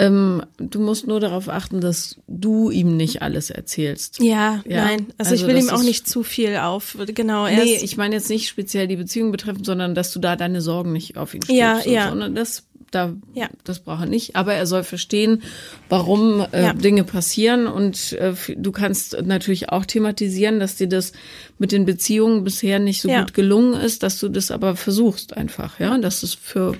[0.00, 4.18] Ähm, du musst nur darauf achten, dass du ihm nicht alles erzählst.
[4.22, 4.84] Ja, ja?
[4.84, 5.06] nein.
[5.18, 6.96] Also, also ich will ihm auch nicht zu viel auf.
[7.14, 7.46] Genau.
[7.46, 10.92] Nee, ich meine jetzt nicht speziell die Beziehung betreffend, sondern dass du da deine Sorgen
[10.92, 11.60] nicht auf ihn stülpst.
[11.60, 12.08] Ja, ja.
[12.08, 13.48] Sondern das da, ja.
[13.64, 14.36] das braucht er nicht.
[14.36, 15.42] Aber er soll verstehen,
[15.88, 16.72] warum äh, ja.
[16.72, 17.66] Dinge passieren.
[17.66, 21.12] Und äh, du kannst natürlich auch thematisieren, dass dir das
[21.58, 23.20] mit den Beziehungen bisher nicht so ja.
[23.20, 26.74] gut gelungen ist, dass du das aber versuchst einfach, ja, dass es für,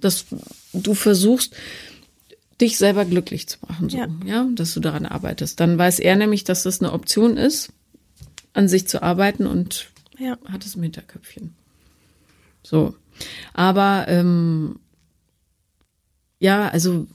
[0.00, 0.26] dass
[0.72, 1.54] du versuchst,
[2.60, 4.08] dich selber glücklich zu machen, so, ja.
[4.24, 5.60] ja, dass du daran arbeitest.
[5.60, 7.72] Dann weiß er nämlich, dass das eine Option ist,
[8.54, 10.38] an sich zu arbeiten und ja.
[10.46, 11.54] hat es im Hinterköpfchen.
[12.62, 12.94] So.
[13.52, 14.80] Aber ähm,
[16.38, 17.06] ja, also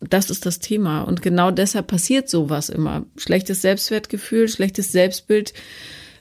[0.00, 1.02] das ist das Thema.
[1.02, 3.06] Und genau deshalb passiert sowas immer.
[3.16, 5.54] Schlechtes Selbstwertgefühl, schlechtes Selbstbild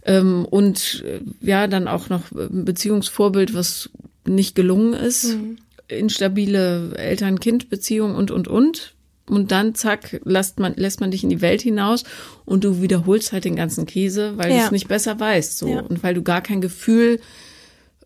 [0.03, 3.89] ähm, und äh, ja, dann auch noch ein Beziehungsvorbild, was
[4.25, 5.35] nicht gelungen ist.
[5.35, 5.57] Mhm.
[5.91, 8.95] Instabile Eltern-Kind-Beziehung und, und, und.
[9.27, 12.03] Und dann, zack, lässt man, lässt man dich in die Welt hinaus
[12.43, 14.57] und du wiederholst halt den ganzen Käse, weil ja.
[14.57, 15.57] du es nicht besser weißt.
[15.57, 15.67] So.
[15.67, 15.81] Ja.
[15.81, 17.21] Und weil du gar kein Gefühl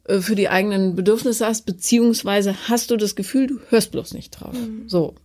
[0.04, 4.32] äh, für die eigenen Bedürfnisse hast, beziehungsweise hast du das Gefühl, du hörst bloß nicht
[4.32, 4.54] drauf.
[4.54, 4.88] Mhm.
[4.88, 5.16] So.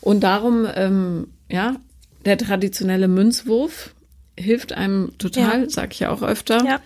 [0.00, 1.76] Und darum, ähm, ja,
[2.24, 3.94] der traditionelle Münzwurf
[4.38, 5.70] hilft einem total, ja.
[5.70, 6.64] sag ich ja auch öfter.
[6.64, 6.80] Ja.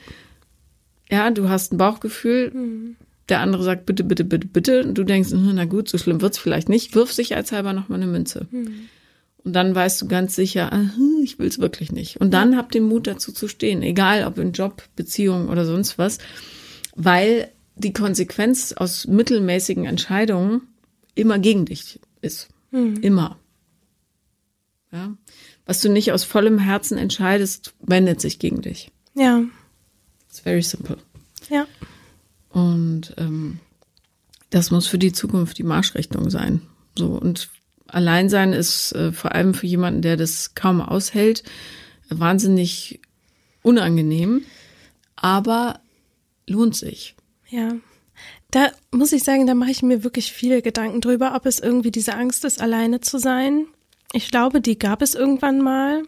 [1.11, 2.51] Ja, du hast ein Bauchgefühl.
[2.53, 2.97] Mhm.
[3.29, 4.85] Der andere sagt bitte, bitte, bitte, bitte.
[4.85, 6.95] Und du denkst, hm, na gut, so schlimm wird's vielleicht nicht.
[6.95, 8.47] Wirf sicherheitshalber noch mal eine Münze.
[8.51, 8.89] Mhm.
[9.45, 12.20] Und dann weißt du ganz sicher, ah, hm, ich will's wirklich nicht.
[12.20, 15.99] Und dann hab den Mut dazu zu stehen, egal ob in Job, Beziehung oder sonst
[15.99, 16.18] was
[16.97, 20.62] weil die Konsequenz aus mittelmäßigen Entscheidungen
[21.14, 22.49] immer gegen dich ist.
[22.72, 22.97] Mhm.
[23.03, 23.39] Immer.
[24.91, 25.16] Ja.
[25.66, 28.91] Was du nicht aus vollem Herzen entscheidest, wendet sich gegen dich.
[29.14, 29.45] Ja.
[30.29, 30.97] It's very simple.
[31.51, 31.66] Ja.
[32.57, 33.59] Und ähm,
[34.49, 36.63] das muss für die Zukunft die Marschrichtung sein.
[36.97, 37.51] So und
[37.87, 41.43] Alleinsein ist äh, vor allem für jemanden, der das kaum aushält,
[42.09, 43.03] wahnsinnig
[43.61, 44.43] unangenehm.
[45.17, 45.81] Aber
[46.47, 47.15] lohnt sich.
[47.51, 47.77] Ja.
[48.51, 51.91] Da muss ich sagen, da mache ich mir wirklich viele Gedanken drüber, ob es irgendwie
[51.91, 53.67] diese Angst ist, alleine zu sein.
[54.15, 56.05] Ich glaube, die gab es irgendwann mal.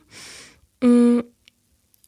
[0.82, 1.20] Mm,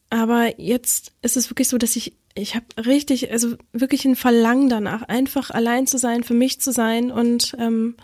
[0.09, 4.69] aber jetzt ist es wirklich so, dass ich, ich habe richtig, also wirklich ein Verlangen
[4.69, 7.11] danach, einfach allein zu sein, für mich zu sein.
[7.11, 7.95] Und ähm,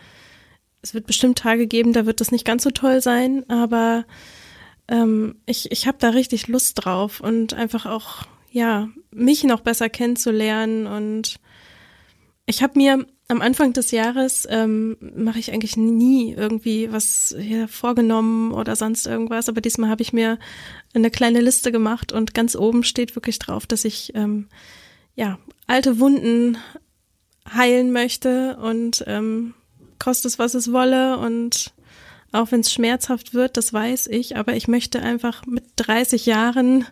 [0.82, 4.06] es wird bestimmt Tage geben, da wird das nicht ganz so toll sein, aber
[4.88, 9.90] ähm, ich, ich habe da richtig Lust drauf und einfach auch ja, mich noch besser
[9.90, 10.88] kennenzulernen.
[10.88, 11.40] Und
[12.46, 17.68] ich habe mir am Anfang des Jahres ähm, mache ich eigentlich nie irgendwie was hier
[17.68, 20.40] vorgenommen oder sonst irgendwas, aber diesmal habe ich mir
[20.94, 24.48] eine kleine Liste gemacht und ganz oben steht wirklich drauf, dass ich ähm,
[25.16, 26.58] ja alte Wunden
[27.54, 29.54] heilen möchte und ähm,
[30.00, 31.74] kostet es was es wolle und
[32.32, 36.86] auch wenn es schmerzhaft wird, das weiß ich, aber ich möchte einfach mit 30 Jahren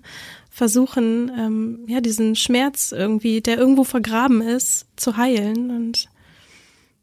[0.50, 5.70] versuchen, ähm, ja, diesen Schmerz irgendwie, der irgendwo vergraben ist, zu heilen.
[5.70, 6.08] Und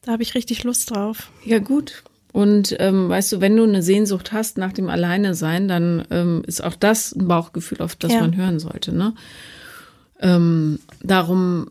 [0.02, 1.30] da habe ich richtig Lust drauf.
[1.44, 2.02] Ja, gut.
[2.32, 6.42] Und ähm, weißt du, wenn du eine Sehnsucht hast nach dem Alleine sein, dann ähm,
[6.46, 8.20] ist auch das ein Bauchgefühl, auf das ja.
[8.20, 8.92] man hören sollte.
[8.92, 9.14] Ne?
[10.18, 11.70] Ähm, darum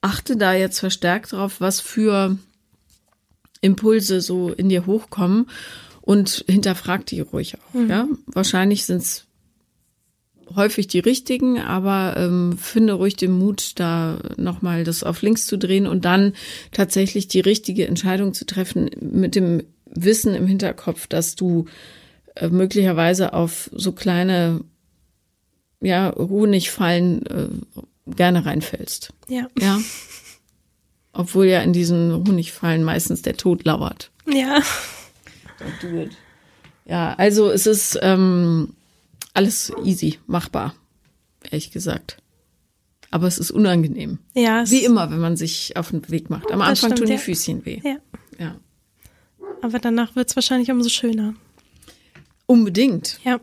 [0.00, 2.38] achte da jetzt verstärkt drauf, was für
[3.60, 5.50] Impulse so in dir hochkommen
[6.00, 7.74] und hinterfrag die ruhig auch.
[7.74, 7.90] Mhm.
[7.90, 9.26] Ja, wahrscheinlich sind es
[10.54, 15.58] häufig die richtigen, aber ähm, finde ruhig den Mut, da nochmal das auf links zu
[15.58, 16.34] drehen und dann
[16.72, 21.66] tatsächlich die richtige Entscheidung zu treffen mit dem Wissen im Hinterkopf, dass du
[22.36, 24.60] äh, möglicherweise auf so kleine
[25.80, 27.48] ja, Honigfallen äh,
[28.14, 29.12] gerne reinfällst.
[29.28, 29.48] Ja.
[29.58, 29.80] Ja.
[31.12, 34.10] Obwohl ja in diesen Honigfallen meistens der Tod lauert.
[34.26, 34.58] Ja.
[35.58, 36.12] Don't do it.
[36.86, 38.74] Ja, also es ist ähm,
[39.34, 40.74] alles easy, machbar,
[41.50, 42.18] ehrlich gesagt.
[43.10, 44.18] Aber es ist unangenehm.
[44.34, 44.68] Ja.
[44.70, 46.52] Wie immer, wenn man sich auf den Weg macht.
[46.52, 47.18] Am Anfang stimmt, tun die ja.
[47.18, 47.80] Füßchen weh.
[47.82, 47.96] Ja.
[48.38, 48.56] ja.
[49.62, 51.34] Aber danach wird es wahrscheinlich umso schöner.
[52.46, 53.18] Unbedingt.
[53.24, 53.40] Ja.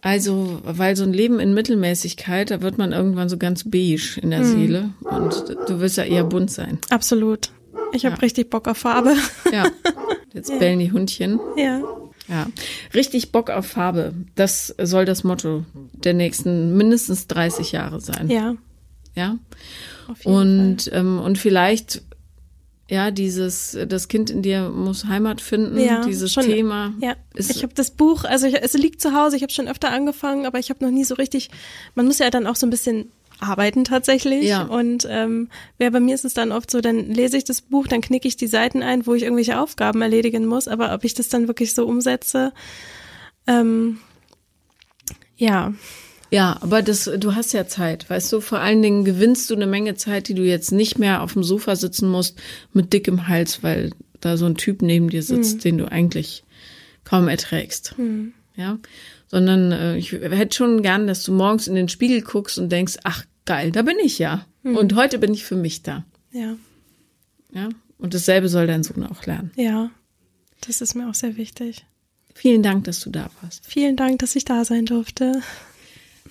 [0.00, 4.30] Also, weil so ein Leben in Mittelmäßigkeit, da wird man irgendwann so ganz beige in
[4.30, 4.44] der mhm.
[4.44, 4.90] Seele.
[5.02, 6.78] Und du willst ja eher bunt sein.
[6.90, 7.50] Absolut.
[7.92, 8.20] Ich habe ja.
[8.20, 9.16] richtig Bock auf Farbe.
[9.52, 9.66] Ja.
[10.32, 11.40] Jetzt bellen die Hundchen.
[11.56, 11.82] Ja.
[12.28, 12.46] Ja,
[12.94, 14.14] richtig Bock auf Farbe.
[14.34, 18.28] Das soll das Motto der nächsten mindestens 30 Jahre sein.
[18.28, 18.54] Ja.
[19.14, 19.38] Ja.
[20.24, 22.02] und, ähm, und vielleicht,
[22.88, 26.94] ja, dieses, das Kind in dir muss Heimat finden, ja, dieses schon, Thema.
[27.00, 29.90] Ja, ich habe das Buch, also ich, es liegt zu Hause, ich habe schon öfter
[29.90, 31.50] angefangen, aber ich habe noch nie so richtig,
[31.94, 33.10] man muss ja dann auch so ein bisschen
[33.40, 34.46] arbeiten tatsächlich.
[34.46, 34.62] Ja.
[34.62, 37.86] Und ähm, ja, bei mir ist es dann oft so, dann lese ich das Buch,
[37.86, 41.14] dann knicke ich die Seiten ein, wo ich irgendwelche Aufgaben erledigen muss, aber ob ich
[41.14, 42.52] das dann wirklich so umsetze,
[43.46, 43.98] ähm,
[45.36, 45.72] ja.
[46.30, 49.66] Ja, aber das, du hast ja Zeit, weißt du, vor allen Dingen gewinnst du eine
[49.66, 52.38] Menge Zeit, die du jetzt nicht mehr auf dem Sofa sitzen musst
[52.74, 55.60] mit dickem Hals, weil da so ein Typ neben dir sitzt, mhm.
[55.60, 56.44] den du eigentlich
[57.04, 57.94] kaum erträgst.
[57.96, 58.34] Mhm.
[58.56, 58.78] Ja,
[59.28, 62.96] sondern äh, ich hätte schon gern, dass du morgens in den Spiegel guckst und denkst,
[63.04, 64.46] ach geil, da bin ich ja.
[64.62, 64.76] Mhm.
[64.76, 66.04] Und heute bin ich für mich da.
[66.32, 66.56] Ja.
[67.52, 69.52] Ja, und dasselbe soll dein Sohn auch lernen.
[69.56, 69.90] Ja,
[70.66, 71.86] das ist mir auch sehr wichtig.
[72.34, 73.66] Vielen Dank, dass du da warst.
[73.66, 75.42] Vielen Dank, dass ich da sein durfte.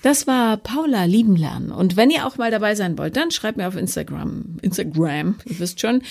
[0.02, 1.72] Das war Paula lieben lernen.
[1.72, 5.58] Und wenn ihr auch mal dabei sein wollt, dann schreibt mir auf Instagram, Instagram, ihr
[5.58, 6.02] wisst schon,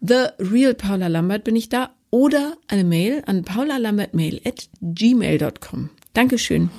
[0.00, 5.90] The Real Paula Lambert bin ich da oder eine Mail an paulalambertmail at gmail.com.
[6.16, 6.70] Dankeschön.